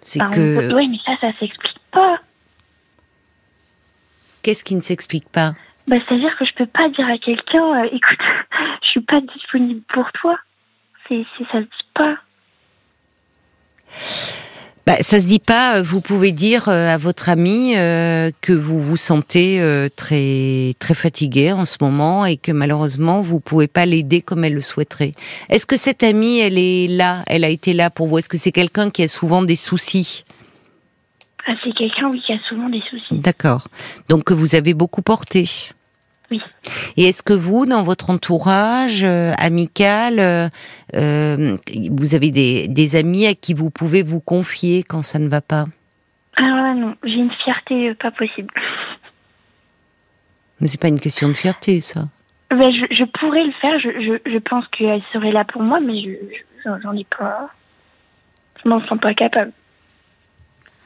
C'est 0.00 0.18
bah, 0.18 0.30
que. 0.32 0.74
Oui, 0.74 0.88
mais 0.88 0.98
ça, 1.04 1.12
ça 1.20 1.38
s'explique 1.38 1.78
pas. 1.92 2.18
Qu'est-ce 4.44 4.62
qui 4.62 4.74
ne 4.74 4.82
s'explique 4.82 5.26
pas 5.30 5.54
Bah, 5.88 5.96
c'est-à-dire 6.06 6.36
que 6.38 6.44
je 6.44 6.52
peux 6.52 6.66
pas 6.66 6.90
dire 6.90 7.08
à 7.08 7.16
quelqu'un, 7.16 7.82
écoute, 7.92 8.18
je 8.82 8.88
suis 8.88 9.00
pas 9.00 9.22
disponible 9.22 9.80
pour 9.88 10.04
toi. 10.12 10.36
C'est, 11.08 11.24
ça 11.50 11.60
se 11.60 11.64
dit 11.64 11.88
pas. 11.94 12.16
Bah, 14.86 14.96
ça 15.00 15.18
se 15.18 15.24
dit 15.24 15.38
pas. 15.38 15.78
Euh, 15.78 15.82
vous 15.82 16.02
pouvez 16.02 16.30
dire 16.30 16.68
euh, 16.68 16.92
à 16.92 16.98
votre 16.98 17.30
ami 17.30 17.72
euh, 17.74 18.30
que 18.42 18.52
vous 18.52 18.82
vous 18.82 18.98
sentez 18.98 19.62
très 19.96 20.74
très 20.78 20.94
fatigué 20.94 21.52
en 21.52 21.64
ce 21.64 21.76
moment 21.80 22.26
et 22.26 22.36
que 22.36 22.52
malheureusement 22.52 23.22
vous 23.22 23.40
pouvez 23.40 23.66
pas 23.66 23.86
l'aider 23.86 24.20
comme 24.20 24.44
elle 24.44 24.54
le 24.54 24.60
souhaiterait. 24.60 25.14
Est-ce 25.48 25.64
que 25.64 25.78
cette 25.78 26.02
amie, 26.02 26.40
elle 26.40 26.58
est 26.58 26.86
là? 26.88 27.24
Elle 27.28 27.44
a 27.44 27.48
été 27.48 27.72
là 27.72 27.88
pour 27.88 28.08
vous? 28.08 28.18
Est-ce 28.18 28.28
que 28.28 28.36
c'est 28.36 28.52
quelqu'un 28.52 28.90
qui 28.90 29.02
a 29.02 29.08
souvent 29.08 29.42
des 29.42 29.56
soucis? 29.56 30.24
Ah, 31.46 31.52
c'est 31.62 31.72
quelqu'un, 31.74 32.08
oui, 32.10 32.22
qui 32.24 32.32
a 32.32 32.38
souvent 32.48 32.68
des 32.68 32.82
soucis. 32.88 33.18
D'accord. 33.20 33.68
Donc 34.08 34.24
que 34.24 34.32
vous 34.34 34.54
avez 34.54 34.72
beaucoup 34.74 35.02
porté. 35.02 35.44
Oui. 36.30 36.40
Et 36.96 37.04
est-ce 37.08 37.22
que 37.22 37.34
vous, 37.34 37.66
dans 37.66 37.82
votre 37.82 38.08
entourage 38.08 39.04
euh, 39.04 39.32
amical, 39.36 40.18
euh, 40.20 40.48
euh, 40.96 41.56
vous 41.90 42.14
avez 42.14 42.30
des, 42.30 42.66
des 42.66 42.96
amis 42.96 43.26
à 43.26 43.34
qui 43.34 43.52
vous 43.52 43.68
pouvez 43.68 44.02
vous 44.02 44.20
confier 44.20 44.82
quand 44.84 45.02
ça 45.02 45.18
ne 45.18 45.28
va 45.28 45.42
pas? 45.42 45.66
Alors 46.36 46.56
là, 46.56 46.74
non, 46.74 46.94
j'ai 47.04 47.12
une 47.16 47.30
fierté 47.44 47.94
pas 47.94 48.10
possible. 48.10 48.52
Mais 50.60 50.68
c'est 50.68 50.80
pas 50.80 50.88
une 50.88 51.00
question 51.00 51.28
de 51.28 51.34
fierté, 51.34 51.80
ça. 51.82 52.08
Ben, 52.50 52.70
je, 52.72 52.94
je 52.94 53.04
pourrais 53.04 53.44
le 53.44 53.52
faire, 53.60 53.78
je, 53.80 53.90
je, 54.24 54.30
je 54.32 54.38
pense 54.38 54.66
qu'elle 54.68 55.02
serait 55.12 55.32
là 55.32 55.44
pour 55.44 55.62
moi, 55.62 55.80
mais 55.80 56.00
je 56.00 56.10
je- 56.10 56.70
j'en 56.82 56.92
ai 56.96 57.04
pas. 57.18 57.50
Je 58.64 58.70
m'en 58.70 58.80
sens 58.86 58.98
pas 58.98 59.12
capable. 59.12 59.52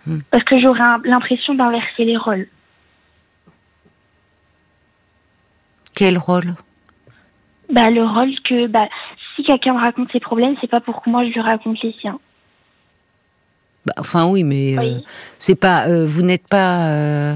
Hmm. 0.06 0.18
Parce 0.30 0.44
que 0.44 0.60
j'aurais 0.60 0.80
l'impression 1.04 1.54
d'inverser 1.54 2.04
les 2.04 2.16
rôles. 2.16 2.48
Quel 5.94 6.16
rôle? 6.18 6.54
Bah, 7.72 7.90
le 7.90 8.04
rôle 8.04 8.32
que 8.48 8.66
bah, 8.66 8.88
si 9.34 9.42
quelqu'un 9.42 9.74
me 9.74 9.80
raconte 9.80 10.10
ses 10.12 10.20
problèmes, 10.20 10.54
c'est 10.60 10.70
pas 10.70 10.80
pour 10.80 11.02
que 11.02 11.10
moi 11.10 11.24
je 11.24 11.30
lui 11.30 11.40
raconte 11.40 11.82
les 11.82 11.94
siens. 12.00 12.18
Bah, 13.84 13.94
Enfin 13.98 14.26
oui, 14.26 14.44
mais 14.44 14.78
euh, 14.78 14.98
c'est 15.38 15.54
pas. 15.54 15.88
euh, 15.88 16.06
vous 16.06 16.22
n'êtes 16.22 16.46
pas 16.46 16.88
euh, 16.90 17.34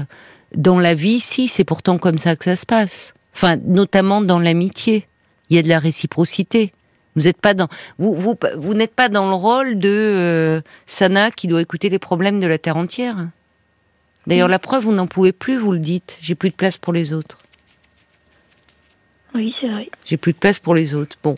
dans 0.55 0.79
la 0.79 0.93
vie, 0.95 1.19
si. 1.19 1.47
C'est 1.47 1.63
pourtant 1.63 1.97
comme 1.97 2.17
ça 2.17 2.35
que 2.35 2.45
ça 2.45 2.55
se 2.55 2.65
passe. 2.65 3.13
Enfin, 3.35 3.57
notamment 3.57 4.21
dans 4.21 4.39
l'amitié, 4.39 5.07
il 5.49 5.55
y 5.55 5.59
a 5.59 5.61
de 5.61 5.69
la 5.69 5.79
réciprocité. 5.79 6.73
Vous 7.15 7.23
n'êtes 7.23 7.39
pas 7.39 7.53
dans. 7.53 7.67
Vous 7.99 8.15
vous 8.15 8.35
vous 8.57 8.73
n'êtes 8.73 8.93
pas 8.93 9.09
dans 9.09 9.27
le 9.27 9.35
rôle 9.35 9.77
de 9.77 9.89
euh, 9.89 10.61
Sana 10.85 11.31
qui 11.31 11.47
doit 11.47 11.61
écouter 11.61 11.89
les 11.89 11.99
problèmes 11.99 12.39
de 12.39 12.47
la 12.47 12.57
terre 12.57 12.77
entière. 12.77 13.27
D'ailleurs, 14.25 14.47
la 14.47 14.59
preuve, 14.59 14.83
vous 14.83 14.93
n'en 14.93 15.07
pouvez 15.07 15.31
plus. 15.31 15.57
Vous 15.57 15.73
le 15.73 15.79
dites. 15.79 16.17
J'ai 16.21 16.35
plus 16.35 16.49
de 16.49 16.55
place 16.55 16.77
pour 16.77 16.93
les 16.93 17.13
autres. 17.13 17.37
Oui, 19.35 19.53
c'est 19.59 19.67
vrai. 19.67 19.89
J'ai 20.05 20.17
plus 20.17 20.33
de 20.33 20.37
place 20.37 20.59
pour 20.59 20.75
les 20.75 20.93
autres. 20.93 21.17
Bon, 21.23 21.35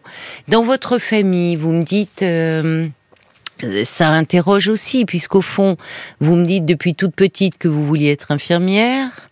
dans 0.47 0.63
votre 0.63 0.97
famille, 0.97 1.55
vous 1.55 1.71
me 1.71 1.83
dites, 1.83 2.23
euh, 2.23 2.87
ça 3.83 4.09
interroge 4.09 4.67
aussi, 4.67 5.05
puisqu'au 5.05 5.41
fond, 5.41 5.77
vous 6.19 6.35
me 6.35 6.45
dites 6.45 6.65
depuis 6.65 6.93
toute 6.93 7.15
petite 7.15 7.57
que 7.57 7.69
vous 7.69 7.85
vouliez 7.85 8.11
être 8.11 8.31
infirmière, 8.31 9.29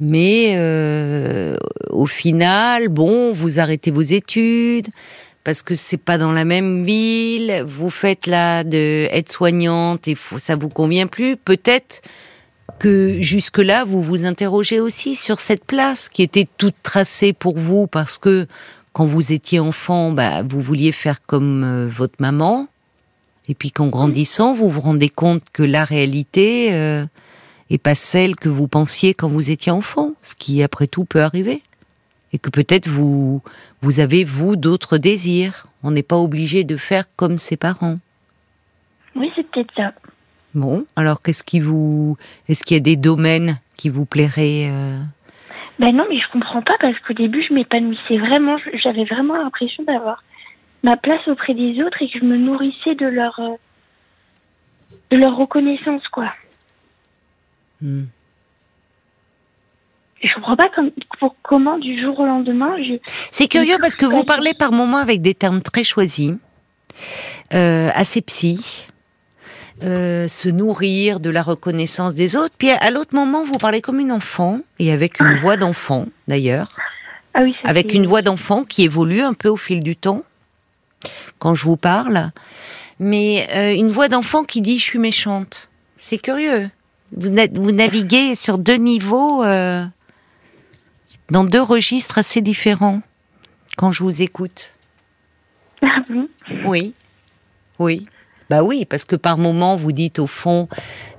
mais 0.00 0.54
euh, 0.56 1.56
au 1.88 2.06
final, 2.06 2.88
bon, 2.88 3.32
vous 3.32 3.58
arrêtez 3.58 3.90
vos 3.90 4.02
études 4.02 4.88
parce 5.44 5.62
que 5.62 5.74
c'est 5.74 5.98
pas 5.98 6.18
dans 6.18 6.32
la 6.32 6.44
même 6.44 6.84
ville. 6.84 7.64
Vous 7.66 7.90
faites 7.90 8.26
là 8.26 8.64
de 8.64 9.06
aide-soignante 9.10 10.08
et 10.08 10.14
faut- 10.14 10.38
ça 10.38 10.56
vous 10.56 10.70
convient 10.70 11.06
plus. 11.06 11.36
Peut-être 11.36 12.02
que 12.78 13.20
jusque-là, 13.20 13.84
vous 13.84 14.02
vous 14.02 14.24
interrogez 14.24 14.80
aussi 14.80 15.14
sur 15.16 15.38
cette 15.38 15.64
place 15.64 16.08
qui 16.08 16.22
était 16.22 16.48
toute 16.56 16.74
tracée 16.82 17.32
pour 17.32 17.58
vous 17.58 17.86
parce 17.86 18.18
que 18.18 18.46
quand 18.92 19.06
vous 19.06 19.32
étiez 19.32 19.60
enfant, 19.60 20.12
bah, 20.12 20.42
vous 20.42 20.60
vouliez 20.62 20.92
faire 20.92 21.24
comme 21.26 21.62
euh, 21.64 21.88
votre 21.88 22.16
maman. 22.20 22.66
Et 23.48 23.54
puis 23.54 23.70
qu'en 23.70 23.88
grandissant, 23.88 24.54
vous 24.54 24.70
vous 24.70 24.80
rendez 24.80 25.10
compte 25.10 25.42
que 25.52 25.62
la 25.62 25.84
réalité 25.84 26.70
euh, 26.72 27.04
est 27.68 27.78
pas 27.78 27.94
celle 27.94 28.36
que 28.36 28.48
vous 28.48 28.68
pensiez 28.68 29.12
quand 29.12 29.28
vous 29.28 29.50
étiez 29.50 29.70
enfant, 29.70 30.12
ce 30.22 30.34
qui 30.34 30.62
après 30.62 30.86
tout 30.86 31.04
peut 31.04 31.20
arriver. 31.22 31.62
Et 32.34 32.38
que 32.38 32.50
peut-être 32.50 32.88
vous 32.88 33.40
vous 33.80 34.00
avez 34.00 34.24
vous 34.24 34.56
d'autres 34.56 34.98
désirs. 34.98 35.66
On 35.82 35.92
n'est 35.92 36.02
pas 36.02 36.16
obligé 36.16 36.64
de 36.64 36.76
faire 36.76 37.04
comme 37.16 37.38
ses 37.38 37.56
parents. 37.56 37.96
Oui, 39.14 39.30
c'est 39.34 39.48
peut-être 39.50 39.72
ça. 39.74 39.92
Bon, 40.54 40.84
alors 40.96 41.22
qu'est-ce 41.22 41.42
qui 41.42 41.60
vous 41.60 42.16
est-ce 42.48 42.62
qu'il 42.62 42.76
y 42.76 42.80
a 42.80 42.82
des 42.82 42.96
domaines 42.96 43.58
qui 43.76 43.88
vous 43.88 44.04
plairaient 44.04 44.68
euh, 44.70 45.00
Ben 45.78 45.92
non, 45.94 46.06
mais 46.08 46.18
je 46.18 46.30
comprends 46.32 46.62
pas 46.62 46.76
parce 46.80 46.98
qu'au 47.00 47.14
début, 47.14 47.42
je 47.48 47.54
m'épanouissais 47.54 48.18
vraiment. 48.18 48.56
J'avais 48.82 49.04
vraiment 49.04 49.36
l'impression 49.36 49.82
d'avoir 49.84 50.22
ma 50.82 50.96
place 50.96 51.26
auprès 51.28 51.54
des 51.54 51.82
autres 51.82 52.02
et 52.02 52.10
que 52.10 52.18
je 52.18 52.24
me 52.24 52.36
nourrissais 52.36 52.94
de 52.94 53.06
leur 53.06 53.38
euh, 53.40 53.54
de 55.10 55.16
leur 55.16 55.36
reconnaissance, 55.36 56.06
quoi. 56.08 56.32
hmm. 57.80 58.04
Je 60.24 60.34
comprends 60.36 60.56
pas 60.56 60.68
comme, 60.74 60.90
pour 61.20 61.36
comment 61.42 61.78
du 61.78 62.00
jour 62.02 62.18
au 62.18 62.24
lendemain, 62.26 62.74
je. 62.78 62.94
C'est 63.30 63.46
curieux 63.46 63.76
parce 63.80 63.94
que 63.96 64.06
vous 64.06 64.24
parlez 64.24 64.54
par 64.54 64.72
moments 64.72 64.96
avec 64.98 65.20
des 65.22 65.34
termes 65.34 65.60
très 65.62 65.84
choisis, 65.84 66.32
euh, 67.52 67.90
assez 67.94 68.22
psy, 68.22 68.86
euh, 69.82 70.26
se 70.28 70.48
nourrir 70.48 71.20
de 71.20 71.28
la 71.30 71.42
reconnaissance 71.42 72.14
des 72.14 72.36
autres. 72.36 72.54
Puis 72.56 72.70
à 72.70 72.90
l'autre 72.90 73.14
moment, 73.14 73.44
vous 73.44 73.58
parlez 73.58 73.80
comme 73.82 74.00
une 74.00 74.12
enfant, 74.12 74.60
et 74.78 74.92
avec 74.92 75.20
une 75.20 75.34
voix 75.34 75.56
d'enfant 75.56 76.06
d'ailleurs, 76.26 76.68
Ah 77.34 77.42
oui, 77.42 77.54
avec 77.64 77.92
une 77.92 78.06
voix 78.06 78.22
d'enfant 78.22 78.64
qui 78.64 78.84
évolue 78.84 79.20
un 79.20 79.34
peu 79.34 79.48
au 79.48 79.56
fil 79.58 79.82
du 79.82 79.94
temps, 79.96 80.22
quand 81.38 81.54
je 81.54 81.64
vous 81.64 81.76
parle, 81.76 82.30
mais 82.98 83.46
euh, 83.54 83.74
une 83.74 83.90
voix 83.90 84.08
d'enfant 84.08 84.44
qui 84.44 84.62
dit 84.62 84.78
je 84.78 84.84
suis 84.84 84.98
méchante. 84.98 85.68
C'est 85.98 86.18
curieux. 86.18 86.70
Vous, 87.16 87.28
na- 87.28 87.46
vous 87.52 87.72
naviguez 87.72 88.34
sur 88.36 88.56
deux 88.58 88.76
niveaux, 88.76 89.44
euh, 89.44 89.84
dans 91.30 91.44
deux 91.44 91.62
registres 91.62 92.18
assez 92.18 92.40
différents 92.40 93.02
quand 93.76 93.92
je 93.92 94.02
vous 94.02 94.22
écoute. 94.22 94.70
Ah 95.82 96.04
Oui, 96.66 96.94
oui. 97.78 98.06
Bah 98.50 98.62
oui, 98.62 98.84
parce 98.84 99.06
que 99.06 99.16
par 99.16 99.38
moment 99.38 99.76
vous 99.76 99.92
dites 99.92 100.18
au 100.18 100.26
fond 100.26 100.68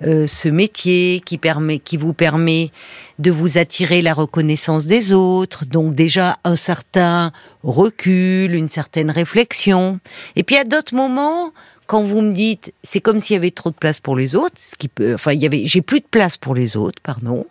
euh, 0.03 0.27
ce 0.27 0.47
métier 0.47 1.21
qui 1.25 1.39
permet, 1.39 1.79
qui 1.79 1.97
vous 1.97 2.13
permet 2.13 2.71
de 3.17 3.31
vous 3.31 3.57
attirer 3.57 4.03
la 4.03 4.13
reconnaissance 4.13 4.85
des 4.85 5.11
autres, 5.11 5.65
donc 5.65 5.95
déjà 5.95 6.37
un 6.43 6.55
certain 6.55 7.31
recul, 7.63 8.53
une 8.53 8.69
certaine 8.69 9.09
réflexion. 9.09 9.99
Et 10.35 10.43
puis 10.43 10.55
à 10.55 10.63
d'autres 10.63 10.95
moments, 10.95 11.51
quand 11.87 12.03
vous 12.03 12.21
me 12.21 12.31
dites 12.31 12.73
c'est 12.83 13.01
comme 13.01 13.19
s'il 13.19 13.33
y 13.33 13.37
avait 13.37 13.51
trop 13.51 13.71
de 13.71 13.75
place 13.75 13.99
pour 13.99 14.15
les 14.15 14.35
autres, 14.35 14.57
ce 14.61 14.75
qui 14.75 14.87
peut, 14.87 15.15
enfin 15.15 15.33
il 15.33 15.41
y 15.41 15.47
avait, 15.47 15.65
j'ai 15.65 15.81
plus 15.81 16.01
de 16.01 16.07
place 16.09 16.37
pour 16.37 16.53
les 16.53 16.77
autres, 16.77 17.01
pardon. 17.01 17.47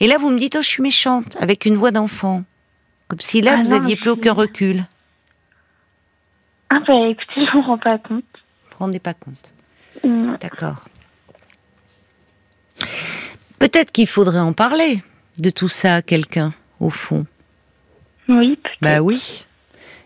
Et 0.00 0.06
là 0.06 0.18
vous 0.18 0.30
me 0.30 0.38
dites 0.38 0.56
oh 0.58 0.62
je 0.62 0.66
suis 0.68 0.82
méchante 0.82 1.36
avec 1.40 1.64
une 1.66 1.74
voix 1.76 1.90
d'enfant, 1.90 2.44
comme 3.08 3.20
si 3.20 3.40
là 3.40 3.56
Ah 3.58 3.62
vous 3.62 3.70
non, 3.70 3.76
aviez 3.76 3.90
je 3.96 4.00
plus 4.00 4.02
suis- 4.02 4.10
aucun 4.10 4.32
recul. 4.32 4.84
Ah 6.70 6.80
bah 6.86 7.08
écoutez, 7.08 7.46
je 7.52 7.56
me 7.56 7.62
rends 7.62 7.78
pas 7.78 7.98
compte. 7.98 8.24
Vous 8.34 8.70
vous 8.72 8.76
rendez 8.78 8.98
pas 8.98 9.14
compte. 9.14 9.54
Hum, 10.04 10.36
D'accord. 10.40 10.84
Peut-être 13.58 13.90
qu'il 13.92 14.06
faudrait 14.06 14.40
en 14.40 14.52
parler 14.52 15.02
de 15.38 15.50
tout 15.50 15.68
ça 15.68 15.96
à 15.96 16.02
quelqu'un, 16.02 16.52
au 16.80 16.90
fond. 16.90 17.26
Oui, 18.28 18.56
peut-être. 18.56 18.76
Bah 18.82 19.00
oui. 19.00 19.44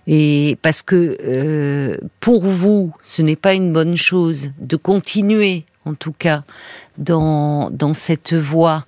Et 0.07 0.57
parce 0.63 0.83
que 0.83 1.17
euh, 1.23 1.97
pour 2.21 2.45
vous, 2.45 2.95
ce 3.05 3.23
n'est 3.23 3.37
pas 3.37 3.55
une 3.55 3.73
bonne 3.73 3.97
chose 3.97 4.51
de 4.59 4.77
continuer, 4.77 5.65
en 5.85 5.95
tout 5.95 6.13
cas, 6.13 6.45
dans, 6.99 7.71
dans 7.71 7.95
cette 7.95 8.33
voie, 8.35 8.85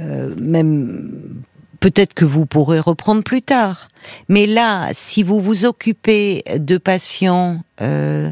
euh, 0.00 0.34
même 0.38 1.42
peut-être 1.80 2.14
que 2.14 2.24
vous 2.24 2.46
pourrez 2.46 2.80
reprendre 2.80 3.22
plus 3.22 3.42
tard. 3.42 3.88
Mais 4.28 4.46
là, 4.46 4.90
si 4.92 5.22
vous 5.22 5.40
vous 5.40 5.64
occupez 5.64 6.44
de 6.56 6.78
patients 6.78 7.62
euh, 7.80 8.30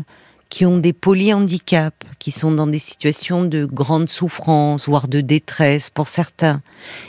qui 0.50 0.66
ont 0.66 0.78
des 0.78 0.92
polyhandicaps, 0.92 2.04
qui 2.18 2.30
sont 2.30 2.50
dans 2.52 2.66
des 2.66 2.78
situations 2.78 3.44
de 3.44 3.64
grande 3.64 4.08
souffrance, 4.08 4.86
voire 4.86 5.08
de 5.08 5.20
détresse 5.20 5.90
pour 5.90 6.08
certains, 6.08 6.62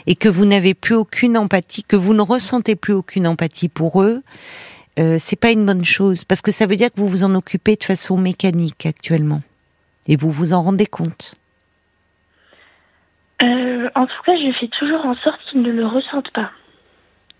et 0.06 0.14
que 0.14 0.28
vous 0.28 0.46
n'avez 0.46 0.74
plus 0.74 0.94
aucune 0.94 1.36
empathie, 1.36 1.84
que 1.84 1.96
vous 1.96 2.14
ne 2.14 2.22
ressentez 2.22 2.74
plus 2.74 2.92
aucune 2.92 3.26
empathie 3.26 3.68
pour 3.68 4.02
eux, 4.02 4.22
euh, 4.98 5.16
c'est 5.18 5.36
pas 5.36 5.50
une 5.50 5.64
bonne 5.64 5.84
chose 5.84 6.24
parce 6.24 6.42
que 6.42 6.50
ça 6.50 6.66
veut 6.66 6.76
dire 6.76 6.92
que 6.92 7.00
vous 7.00 7.08
vous 7.08 7.22
en 7.22 7.34
occupez 7.34 7.76
de 7.76 7.84
façon 7.84 8.16
mécanique 8.16 8.86
actuellement 8.86 9.42
et 10.08 10.16
vous 10.16 10.32
vous 10.32 10.52
en 10.52 10.62
rendez 10.62 10.86
compte. 10.86 11.36
Euh, 13.42 13.88
en 13.94 14.06
tout 14.06 14.22
cas, 14.26 14.32
je 14.36 14.52
fais 14.58 14.68
toujours 14.78 15.04
en 15.06 15.14
sorte 15.16 15.40
qu'ils 15.50 15.62
ne 15.62 15.72
le 15.72 15.86
ressentent 15.86 16.30
pas. 16.32 16.50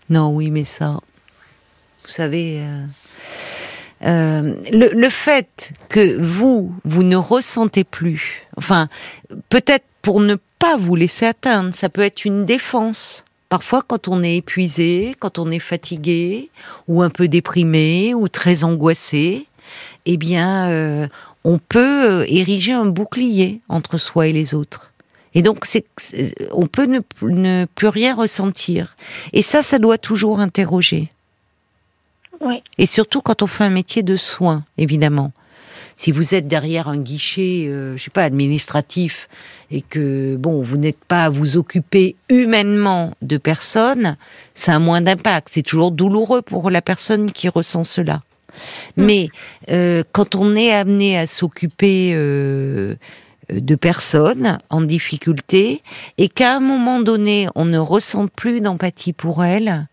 Non, 0.09 0.29
oui, 0.29 0.51
mais 0.51 0.65
ça, 0.65 0.99
vous 2.03 2.07
savez, 2.07 2.61
euh, 2.61 2.85
euh, 4.03 4.55
le, 4.71 4.89
le 4.93 5.09
fait 5.09 5.71
que 5.89 6.19
vous, 6.19 6.73
vous 6.83 7.03
ne 7.03 7.15
ressentez 7.15 7.83
plus, 7.83 8.47
enfin, 8.57 8.87
peut-être 9.49 9.85
pour 10.01 10.19
ne 10.19 10.35
pas 10.57 10.77
vous 10.77 10.95
laisser 10.95 11.25
atteindre, 11.25 11.73
ça 11.73 11.89
peut 11.89 12.01
être 12.01 12.25
une 12.25 12.45
défense. 12.45 13.25
Parfois, 13.49 13.83
quand 13.85 14.07
on 14.07 14.23
est 14.23 14.37
épuisé, 14.37 15.15
quand 15.19 15.37
on 15.37 15.51
est 15.51 15.59
fatigué, 15.59 16.49
ou 16.87 17.01
un 17.01 17.09
peu 17.09 17.27
déprimé, 17.27 18.13
ou 18.13 18.27
très 18.27 18.63
angoissé, 18.63 19.45
eh 20.05 20.17
bien, 20.17 20.69
euh, 20.69 21.07
on 21.43 21.57
peut 21.57 22.09
euh, 22.09 22.25
ériger 22.27 22.73
un 22.73 22.85
bouclier 22.85 23.61
entre 23.69 23.97
soi 23.97 24.27
et 24.27 24.33
les 24.33 24.53
autres. 24.55 24.90
Et 25.33 25.41
donc, 25.41 25.65
c'est, 25.65 25.85
on 26.51 26.67
peut 26.67 26.85
ne, 26.85 26.99
ne 27.21 27.65
plus 27.75 27.87
rien 27.87 28.15
ressentir. 28.15 28.95
Et 29.33 29.41
ça, 29.41 29.63
ça 29.63 29.79
doit 29.79 29.97
toujours 29.97 30.39
interroger. 30.39 31.09
Oui. 32.41 32.63
Et 32.77 32.85
surtout 32.85 33.21
quand 33.21 33.41
on 33.41 33.47
fait 33.47 33.63
un 33.63 33.69
métier 33.69 34.03
de 34.03 34.17
soins, 34.17 34.63
évidemment. 34.77 35.31
Si 35.95 36.11
vous 36.11 36.33
êtes 36.33 36.47
derrière 36.47 36.87
un 36.87 36.97
guichet, 36.97 37.67
euh, 37.67 37.95
je 37.95 38.03
sais 38.03 38.09
pas, 38.09 38.23
administratif, 38.23 39.29
et 39.69 39.81
que 39.81 40.35
bon, 40.35 40.63
vous 40.63 40.77
n'êtes 40.77 41.03
pas 41.07 41.25
à 41.25 41.29
vous 41.29 41.57
occuper 41.57 42.15
humainement 42.29 43.13
de 43.21 43.37
personnes, 43.37 44.17
ça 44.55 44.75
a 44.75 44.79
moins 44.79 45.01
d'impact. 45.01 45.49
C'est 45.51 45.61
toujours 45.61 45.91
douloureux 45.91 46.41
pour 46.41 46.71
la 46.71 46.81
personne 46.81 47.31
qui 47.31 47.49
ressent 47.49 47.83
cela. 47.83 48.23
Mais 48.97 49.29
euh, 49.69 50.03
quand 50.11 50.35
on 50.35 50.55
est 50.55 50.73
amené 50.73 51.17
à 51.17 51.25
s'occuper 51.25 52.11
euh, 52.15 52.95
de 53.51 53.75
personnes 53.75 54.59
en 54.69 54.81
difficulté 54.81 55.83
et 56.17 56.29
qu'à 56.29 56.55
un 56.55 56.59
moment 56.59 57.01
donné 57.01 57.47
on 57.55 57.65
ne 57.65 57.77
ressent 57.77 58.27
plus 58.27 58.61
d'empathie 58.61 59.13
pour 59.13 59.43
elles, 59.43 59.87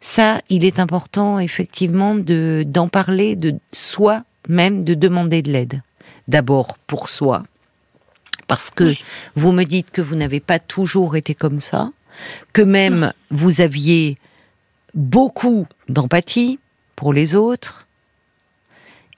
ça, 0.00 0.40
il 0.48 0.64
est 0.64 0.78
important 0.78 1.38
effectivement 1.38 2.14
de 2.14 2.64
d'en 2.66 2.88
parler 2.88 3.34
de 3.34 3.54
soi 3.72 4.22
même, 4.48 4.84
de 4.84 4.94
demander 4.94 5.42
de 5.42 5.52
l'aide. 5.52 5.82
D'abord 6.28 6.78
pour 6.86 7.08
soi, 7.08 7.42
parce 8.46 8.70
que 8.70 8.94
vous 9.34 9.52
me 9.52 9.64
dites 9.64 9.90
que 9.90 10.02
vous 10.02 10.14
n'avez 10.14 10.40
pas 10.40 10.58
toujours 10.58 11.16
été 11.16 11.34
comme 11.34 11.60
ça, 11.60 11.90
que 12.52 12.62
même 12.62 13.12
vous 13.30 13.60
aviez 13.60 14.18
beaucoup 14.94 15.66
d'empathie 15.88 16.58
pour 16.96 17.12
les 17.12 17.34
autres, 17.34 17.87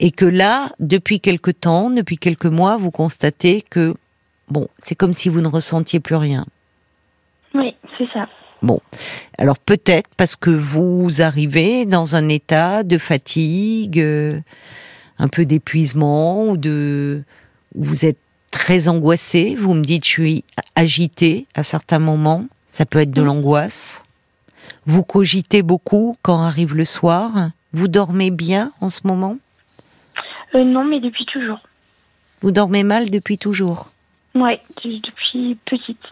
et 0.01 0.09
que 0.09 0.25
là, 0.25 0.71
depuis 0.79 1.19
quelque 1.19 1.51
temps, 1.51 1.91
depuis 1.91 2.17
quelques 2.17 2.47
mois, 2.47 2.75
vous 2.75 2.89
constatez 2.89 3.61
que, 3.61 3.93
bon, 4.49 4.67
c'est 4.79 4.95
comme 4.95 5.13
si 5.13 5.29
vous 5.29 5.41
ne 5.41 5.47
ressentiez 5.47 5.99
plus 5.99 6.15
rien. 6.15 6.45
Oui, 7.53 7.75
c'est 7.97 8.07
ça. 8.11 8.27
Bon, 8.63 8.79
alors 9.37 9.59
peut-être 9.59 10.09
parce 10.17 10.35
que 10.35 10.49
vous 10.49 11.21
arrivez 11.21 11.85
dans 11.85 12.15
un 12.15 12.29
état 12.29 12.83
de 12.83 12.97
fatigue, 12.97 13.99
euh, 13.99 14.39
un 15.19 15.27
peu 15.27 15.45
d'épuisement 15.45 16.47
ou 16.47 16.57
de, 16.57 17.23
vous 17.75 18.03
êtes 18.03 18.17
très 18.49 18.87
angoissé. 18.87 19.55
Vous 19.55 19.75
me 19.75 19.83
dites, 19.83 20.05
je 20.05 20.09
suis 20.09 20.43
agité 20.75 21.45
à 21.53 21.61
certains 21.61 21.99
moments. 21.99 22.43
Ça 22.65 22.87
peut 22.87 22.99
être 22.99 23.11
de 23.11 23.21
l'angoisse. 23.21 24.01
Vous 24.87 25.03
cogitez 25.03 25.61
beaucoup 25.61 26.15
quand 26.23 26.41
arrive 26.41 26.75
le 26.75 26.85
soir. 26.85 27.51
Vous 27.73 27.87
dormez 27.87 28.31
bien 28.31 28.71
en 28.81 28.89
ce 28.89 29.01
moment? 29.03 29.37
Euh, 30.55 30.63
Non, 30.63 30.83
mais 30.83 30.99
depuis 30.99 31.25
toujours. 31.25 31.59
Vous 32.41 32.51
dormez 32.51 32.83
mal 32.83 33.09
depuis 33.09 33.37
toujours 33.37 33.91
Oui, 34.35 34.53
depuis 34.83 35.57
petite. 35.65 36.03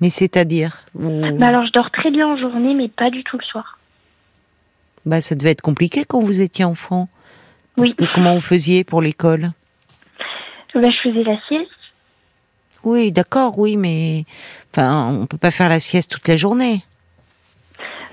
Mais 0.00 0.10
c'est-à-dire 0.10 0.84
bah 0.94 1.46
Alors, 1.46 1.64
je 1.64 1.72
dors 1.72 1.90
très 1.90 2.10
bien 2.10 2.26
en 2.26 2.36
journée, 2.36 2.74
mais 2.74 2.88
pas 2.88 3.10
du 3.10 3.22
tout 3.24 3.38
le 3.38 3.44
soir. 3.44 3.78
Bah, 5.06 5.20
ça 5.20 5.34
devait 5.34 5.50
être 5.50 5.62
compliqué 5.62 6.04
quand 6.04 6.20
vous 6.20 6.40
étiez 6.40 6.64
enfant. 6.64 7.08
oui. 7.76 7.94
comment 8.14 8.34
vous 8.34 8.40
faisiez 8.40 8.84
pour 8.84 9.00
l'école 9.00 9.52
bah, 10.74 10.90
Je 10.90 11.08
faisais 11.08 11.22
la 11.22 11.40
sieste. 11.48 11.70
Oui, 12.84 13.12
d'accord, 13.12 13.58
oui, 13.58 13.76
mais 13.76 14.24
enfin, 14.72 15.06
on 15.20 15.26
peut 15.26 15.38
pas 15.38 15.52
faire 15.52 15.68
la 15.68 15.78
sieste 15.78 16.10
toute 16.10 16.26
la 16.26 16.36
journée. 16.36 16.82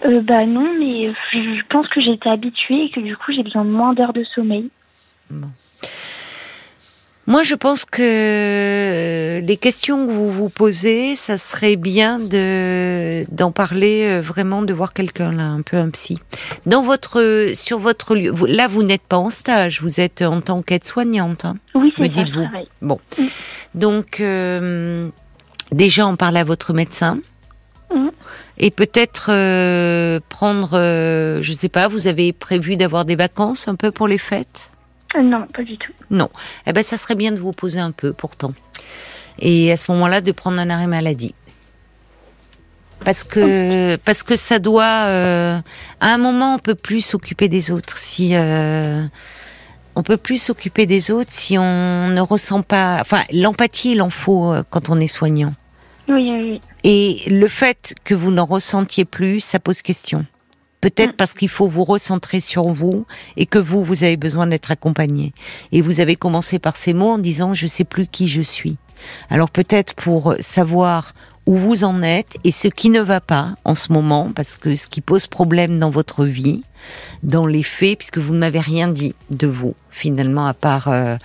Euh, 0.05 0.21
bah 0.21 0.45
non, 0.45 0.73
mais 0.79 1.11
je 1.33 1.67
pense 1.69 1.87
que 1.89 1.99
été 1.99 2.29
habituée 2.29 2.85
et 2.85 2.89
que 2.89 3.01
du 3.01 3.17
coup 3.17 3.33
j'ai 3.33 3.43
besoin 3.43 3.65
de 3.65 3.69
moins 3.69 3.93
d'heures 3.93 4.13
de 4.13 4.23
sommeil. 4.35 4.69
Bon. 5.29 5.49
Moi, 7.29 7.43
je 7.43 7.53
pense 7.53 7.85
que 7.85 9.39
les 9.39 9.57
questions 9.57 10.07
que 10.07 10.11
vous 10.11 10.31
vous 10.31 10.49
posez, 10.49 11.15
ça 11.15 11.37
serait 11.37 11.75
bien 11.75 12.17
de 12.17 13.23
d'en 13.29 13.51
parler 13.51 14.05
euh, 14.07 14.19
vraiment, 14.19 14.63
de 14.63 14.73
voir 14.73 14.93
quelqu'un 14.93 15.31
là, 15.31 15.43
un 15.43 15.61
peu 15.61 15.77
un 15.77 15.91
psy. 15.91 16.17
Dans 16.65 16.81
votre, 16.81 17.51
sur 17.53 17.77
votre 17.77 18.15
lieu, 18.15 18.33
là, 18.47 18.65
vous 18.67 18.81
n'êtes 18.81 19.03
pas 19.03 19.17
en 19.17 19.29
stage, 19.29 19.79
vous 19.79 19.99
êtes 19.99 20.23
en 20.23 20.41
tant 20.41 20.63
qu'aide-soignante. 20.63 21.45
Hein, 21.45 21.57
oui, 21.75 21.93
c'est 21.95 22.01
me 22.01 22.07
dites-vous. 22.07 22.47
Bon, 22.81 22.99
mm. 23.19 23.23
donc 23.75 24.21
euh, 24.21 25.09
déjà, 25.71 26.07
on 26.07 26.15
parle 26.15 26.37
à 26.37 26.43
votre 26.43 26.73
médecin. 26.73 27.19
Et 28.61 28.71
peut-être 28.71 29.27
euh, 29.29 30.19
prendre, 30.29 30.71
je 30.73 31.53
sais 31.53 31.69
pas, 31.69 31.87
vous 31.87 32.07
avez 32.07 32.33
prévu 32.33 32.75
d'avoir 32.75 33.05
des 33.05 33.15
vacances 33.15 33.67
un 33.67 33.75
peu 33.75 33.91
pour 33.91 34.07
les 34.07 34.17
fêtes? 34.17 34.69
euh, 34.71 34.78
non, 35.15 35.47
pas 35.47 35.63
du 35.63 35.77
tout. 35.77 35.91
Non. 36.09 36.29
Eh 36.67 36.73
ben, 36.73 36.83
ça 36.83 36.97
serait 36.97 37.15
bien 37.15 37.31
de 37.31 37.39
vous 37.39 37.51
poser 37.51 37.79
un 37.79 37.91
peu, 37.91 38.13
pourtant. 38.13 38.53
Et 39.39 39.71
à 39.71 39.77
ce 39.77 39.91
moment-là, 39.91 40.21
de 40.21 40.31
prendre 40.31 40.59
un 40.59 40.69
arrêt 40.69 40.87
maladie. 40.87 41.33
Parce 43.05 43.23
que, 43.23 43.95
parce 43.97 44.23
que 44.23 44.35
ça 44.35 44.59
doit, 44.59 45.05
euh, 45.07 45.57
à 46.01 46.07
un 46.13 46.17
moment, 46.17 46.55
on 46.55 46.59
peut 46.59 46.75
plus 46.75 47.01
s'occuper 47.01 47.47
des 47.47 47.71
autres. 47.71 47.97
Si, 47.97 48.35
euh, 48.35 49.05
on 49.95 50.03
peut 50.03 50.17
plus 50.17 50.41
s'occuper 50.41 50.85
des 50.85 51.09
autres 51.09 51.31
si 51.31 51.57
on 51.57 52.09
ne 52.09 52.21
ressent 52.21 52.61
pas, 52.61 52.97
enfin, 52.99 53.23
l'empathie, 53.31 53.93
il 53.93 54.01
en 54.01 54.09
faut 54.09 54.53
quand 54.69 54.89
on 54.89 54.99
est 54.99 55.07
soignant. 55.07 55.53
Oui, 56.09 56.29
oui. 56.41 56.61
Et 56.83 57.21
le 57.29 57.47
fait 57.47 57.93
que 58.03 58.13
vous 58.13 58.31
n'en 58.31 58.45
ressentiez 58.45 59.05
plus, 59.05 59.39
ça 59.39 59.59
pose 59.59 59.81
question. 59.81 60.25
Peut-être 60.81 61.13
mm. 61.13 61.17
parce 61.17 61.33
qu'il 61.33 61.49
faut 61.49 61.67
vous 61.67 61.83
recentrer 61.83 62.39
sur 62.39 62.63
vous 62.69 63.05
et 63.37 63.45
que 63.45 63.59
vous, 63.59 63.83
vous 63.83 64.03
avez 64.03 64.17
besoin 64.17 64.47
d'être 64.47 64.71
accompagné. 64.71 65.33
Et 65.71 65.81
vous 65.81 65.99
avez 65.99 66.15
commencé 66.15 66.59
par 66.59 66.77
ces 66.77 66.93
mots 66.93 67.11
en 67.11 67.17
disant 67.17 67.53
je 67.53 67.67
sais 67.67 67.83
plus 67.83 68.07
qui 68.07 68.27
je 68.27 68.41
suis. 68.41 68.77
Alors 69.29 69.49
peut-être 69.49 69.93
pour 69.93 70.35
savoir 70.39 71.13
où 71.49 71.57
vous 71.57 71.83
en 71.83 72.03
êtes 72.03 72.37
et 72.43 72.51
ce 72.51 72.67
qui 72.67 72.91
ne 72.91 73.01
va 73.01 73.21
pas 73.21 73.55
en 73.65 73.73
ce 73.73 73.91
moment, 73.91 74.31
parce 74.35 74.55
que 74.55 74.75
ce 74.75 74.85
qui 74.85 75.01
pose 75.01 75.25
problème 75.25 75.79
dans 75.79 75.89
votre 75.89 76.23
vie, 76.25 76.61
dans 77.23 77.47
les 77.47 77.63
faits, 77.63 77.97
puisque 77.97 78.19
vous 78.19 78.35
ne 78.35 78.39
m'avez 78.39 78.59
rien 78.59 78.87
dit 78.87 79.15
de 79.31 79.47
vous, 79.47 79.73
finalement, 79.89 80.45
à 80.45 80.53
part 80.53 80.89
euh, 80.89 81.17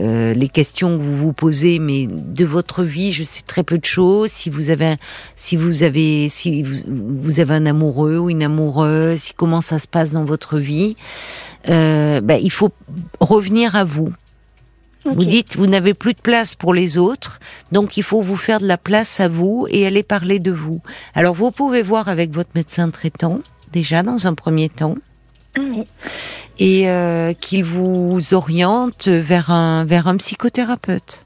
euh, 0.00 0.34
les 0.34 0.48
questions 0.48 0.98
que 0.98 1.02
vous 1.02 1.16
vous 1.16 1.32
posez, 1.32 1.78
mais 1.78 2.08
de 2.08 2.44
votre 2.44 2.82
vie, 2.82 3.12
je 3.12 3.22
sais 3.22 3.42
très 3.46 3.62
peu 3.62 3.78
de 3.78 3.84
choses. 3.84 4.30
Si 4.32 4.50
vous 4.50 4.70
avez, 4.70 4.86
un, 4.86 4.96
si 5.36 5.56
vous 5.56 5.84
avez, 5.84 6.28
si 6.28 6.64
vous, 6.64 7.38
avez 7.38 7.54
un 7.54 7.66
amoureux 7.66 8.18
ou 8.18 8.30
une 8.30 8.42
amoureuse, 8.42 9.30
comment 9.36 9.60
ça 9.60 9.78
se 9.78 9.86
passe 9.86 10.10
dans 10.10 10.24
votre 10.24 10.58
vie, 10.58 10.96
euh, 11.68 12.20
ben, 12.20 12.40
il 12.42 12.50
faut 12.50 12.70
revenir 13.20 13.76
à 13.76 13.84
vous 13.84 14.12
vous 15.14 15.24
dites, 15.24 15.56
vous 15.56 15.66
n'avez 15.66 15.94
plus 15.94 16.14
de 16.14 16.20
place 16.20 16.54
pour 16.54 16.74
les 16.74 16.98
autres, 16.98 17.40
donc 17.72 17.96
il 17.96 18.02
faut 18.02 18.22
vous 18.22 18.36
faire 18.36 18.60
de 18.60 18.66
la 18.66 18.78
place 18.78 19.20
à 19.20 19.28
vous 19.28 19.66
et 19.70 19.86
aller 19.86 20.02
parler 20.02 20.38
de 20.38 20.50
vous. 20.50 20.80
Alors 21.14 21.34
vous 21.34 21.50
pouvez 21.50 21.82
voir 21.82 22.08
avec 22.08 22.32
votre 22.32 22.50
médecin 22.54 22.90
traitant, 22.90 23.40
déjà 23.72 24.02
dans 24.02 24.26
un 24.26 24.34
premier 24.34 24.68
temps, 24.68 24.96
et 26.58 26.88
euh, 26.88 27.32
qu'il 27.32 27.64
vous 27.64 28.34
oriente 28.34 29.08
vers 29.08 29.50
un, 29.50 29.84
vers 29.84 30.06
un 30.08 30.16
psychothérapeute. 30.16 31.24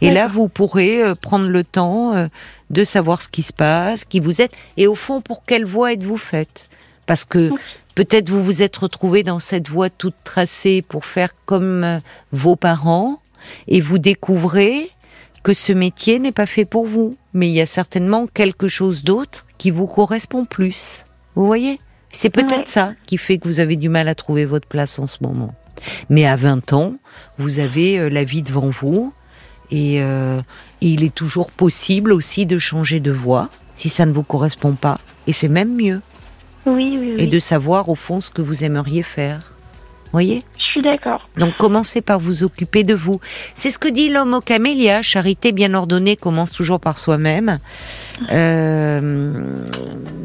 Et 0.00 0.12
là, 0.12 0.28
vous 0.28 0.48
pourrez 0.48 1.02
euh, 1.02 1.14
prendre 1.16 1.48
le 1.48 1.64
temps 1.64 2.14
euh, 2.14 2.28
de 2.70 2.84
savoir 2.84 3.20
ce 3.20 3.28
qui 3.28 3.42
se 3.42 3.52
passe, 3.52 4.04
qui 4.04 4.20
vous 4.20 4.40
êtes, 4.40 4.52
et 4.76 4.86
au 4.86 4.94
fond, 4.94 5.20
pour 5.20 5.44
quelle 5.44 5.64
voie 5.64 5.92
êtes-vous 5.92 6.18
faite? 6.18 6.68
Parce 7.06 7.24
que 7.24 7.50
Peut-être 7.98 8.30
vous 8.30 8.40
vous 8.40 8.62
êtes 8.62 8.76
retrouvé 8.76 9.24
dans 9.24 9.40
cette 9.40 9.68
voie 9.68 9.90
toute 9.90 10.14
tracée 10.22 10.82
pour 10.82 11.04
faire 11.04 11.30
comme 11.46 11.82
euh, 11.82 11.98
vos 12.30 12.54
parents 12.54 13.20
et 13.66 13.80
vous 13.80 13.98
découvrez 13.98 14.88
que 15.42 15.52
ce 15.52 15.72
métier 15.72 16.20
n'est 16.20 16.30
pas 16.30 16.46
fait 16.46 16.64
pour 16.64 16.86
vous, 16.86 17.16
mais 17.34 17.48
il 17.48 17.54
y 17.54 17.60
a 17.60 17.66
certainement 17.66 18.28
quelque 18.28 18.68
chose 18.68 19.02
d'autre 19.02 19.46
qui 19.58 19.72
vous 19.72 19.88
correspond 19.88 20.44
plus. 20.44 21.06
Vous 21.34 21.44
voyez? 21.44 21.80
C'est 22.12 22.30
peut-être 22.30 22.68
ça 22.68 22.92
qui 23.04 23.18
fait 23.18 23.38
que 23.38 23.48
vous 23.48 23.58
avez 23.58 23.74
du 23.74 23.88
mal 23.88 24.06
à 24.06 24.14
trouver 24.14 24.44
votre 24.44 24.68
place 24.68 25.00
en 25.00 25.08
ce 25.08 25.16
moment. 25.20 25.52
Mais 26.08 26.24
à 26.24 26.36
20 26.36 26.72
ans, 26.74 26.94
vous 27.38 27.58
avez 27.58 27.98
euh, 27.98 28.08
la 28.08 28.22
vie 28.22 28.42
devant 28.42 28.70
vous 28.70 29.12
et, 29.72 30.00
euh, 30.02 30.40
et 30.82 30.86
il 30.86 31.02
est 31.02 31.12
toujours 31.16 31.50
possible 31.50 32.12
aussi 32.12 32.46
de 32.46 32.58
changer 32.58 33.00
de 33.00 33.10
voie 33.10 33.50
si 33.74 33.88
ça 33.88 34.06
ne 34.06 34.12
vous 34.12 34.22
correspond 34.22 34.74
pas. 34.74 35.00
Et 35.26 35.32
c'est 35.32 35.48
même 35.48 35.74
mieux. 35.74 36.00
Et 37.18 37.26
de 37.26 37.38
savoir 37.38 37.88
au 37.88 37.94
fond 37.94 38.20
ce 38.20 38.30
que 38.30 38.42
vous 38.42 38.64
aimeriez 38.64 39.02
faire. 39.02 39.52
Voyez? 40.12 40.44
D'accord. 40.82 41.28
Donc 41.36 41.56
commencez 41.56 42.00
par 42.00 42.18
vous 42.18 42.44
occuper 42.44 42.84
de 42.84 42.94
vous. 42.94 43.20
C'est 43.54 43.70
ce 43.70 43.78
que 43.78 43.88
dit 43.88 44.08
l'homme 44.08 44.34
au 44.34 44.40
camélia. 44.40 45.02
Charité 45.02 45.52
bien 45.52 45.74
ordonnée 45.74 46.16
commence 46.16 46.52
toujours 46.52 46.80
par 46.80 46.98
soi-même. 46.98 47.58
Euh, 48.32 49.32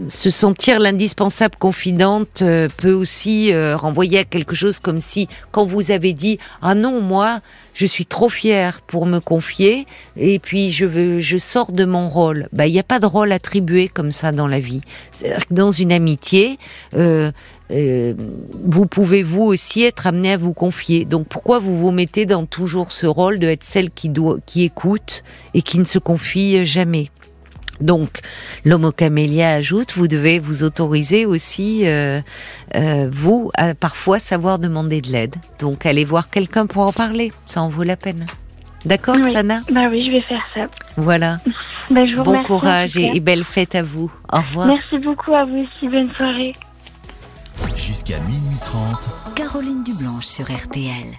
se 0.07 0.29
sentir 0.29 0.79
l'indispensable 0.79 1.55
confidente 1.57 2.41
euh, 2.41 2.67
peut 2.75 2.91
aussi 2.91 3.53
euh, 3.53 3.77
renvoyer 3.77 4.19
à 4.19 4.23
quelque 4.23 4.55
chose 4.55 4.79
comme 4.79 4.99
si, 4.99 5.27
quand 5.51 5.65
vous 5.65 5.91
avez 5.91 6.13
dit 6.13 6.39
ah 6.61 6.75
non 6.75 7.01
moi 7.01 7.39
je 7.75 7.85
suis 7.85 8.05
trop 8.05 8.29
fière 8.29 8.81
pour 8.81 9.05
me 9.05 9.19
confier 9.19 9.85
et 10.17 10.39
puis 10.39 10.71
je 10.71 10.85
veux 10.85 11.19
je 11.19 11.37
sors 11.37 11.71
de 11.71 11.85
mon 11.85 12.09
rôle. 12.09 12.47
Bah 12.51 12.67
il 12.67 12.73
n'y 12.73 12.79
a 12.79 12.83
pas 12.83 12.99
de 12.99 13.05
rôle 13.05 13.31
attribué 13.31 13.87
comme 13.87 14.11
ça 14.11 14.31
dans 14.31 14.47
la 14.47 14.59
vie. 14.59 14.81
Dans 15.51 15.71
une 15.71 15.91
amitié. 15.91 16.57
Vous 17.73 18.85
pouvez 18.85 19.23
vous 19.23 19.43
aussi 19.43 19.83
être 19.83 20.07
amené 20.07 20.33
à 20.33 20.37
vous 20.37 20.53
confier. 20.53 21.05
Donc 21.05 21.27
pourquoi 21.27 21.59
vous 21.59 21.77
vous 21.77 21.91
mettez 21.91 22.25
dans 22.25 22.45
toujours 22.45 22.91
ce 22.91 23.07
rôle 23.07 23.39
de 23.39 23.47
être 23.47 23.63
celle 23.63 23.89
qui 23.89 24.09
doit, 24.09 24.37
qui 24.45 24.63
écoute 24.63 25.23
et 25.53 25.61
qui 25.61 25.79
ne 25.79 25.85
se 25.85 25.99
confie 25.99 26.65
jamais? 26.65 27.09
Donc, 27.81 28.19
l'homo 28.65 28.91
camélia 28.91 29.53
ajoute, 29.53 29.93
vous 29.95 30.07
devez 30.07 30.39
vous 30.39 30.63
autoriser 30.63 31.25
aussi, 31.25 31.81
euh, 31.85 32.21
euh, 32.75 33.09
vous, 33.11 33.51
à 33.57 33.73
parfois 33.73 34.19
savoir 34.19 34.59
demander 34.59 35.01
de 35.01 35.11
l'aide. 35.11 35.35
Donc, 35.59 35.85
allez 35.85 36.05
voir 36.05 36.29
quelqu'un 36.29 36.65
pour 36.65 36.83
en 36.83 36.93
parler, 36.93 37.33
ça 37.45 37.61
en 37.61 37.67
vaut 37.67 37.83
la 37.83 37.97
peine. 37.97 38.25
D'accord, 38.85 39.15
Oui. 39.15 39.31
Sana? 39.31 39.61
Bah 39.71 39.87
oui, 39.89 40.05
je 40.05 40.11
vais 40.11 40.21
faire 40.21 40.43
ça. 40.55 40.67
Voilà. 40.97 41.37
Bah, 41.89 42.05
je 42.05 42.15
vous 42.15 42.23
Bon 42.23 42.41
courage 42.43 42.95
et 42.95 43.19
belle 43.19 43.43
fête 43.43 43.75
à 43.75 43.83
vous. 43.83 44.09
Au 44.31 44.37
revoir. 44.37 44.67
Merci 44.67 44.99
beaucoup 44.99 45.33
à 45.33 45.43
vous 45.43 45.65
aussi. 45.65 45.89
Bonne 45.89 46.09
soirée. 46.15 46.53
Jusqu'à 47.75 48.19
minuit 48.21 48.57
30. 48.61 49.35
Caroline 49.35 49.83
Dublanche 49.83 50.25
sur 50.25 50.45
RTL. 50.45 51.17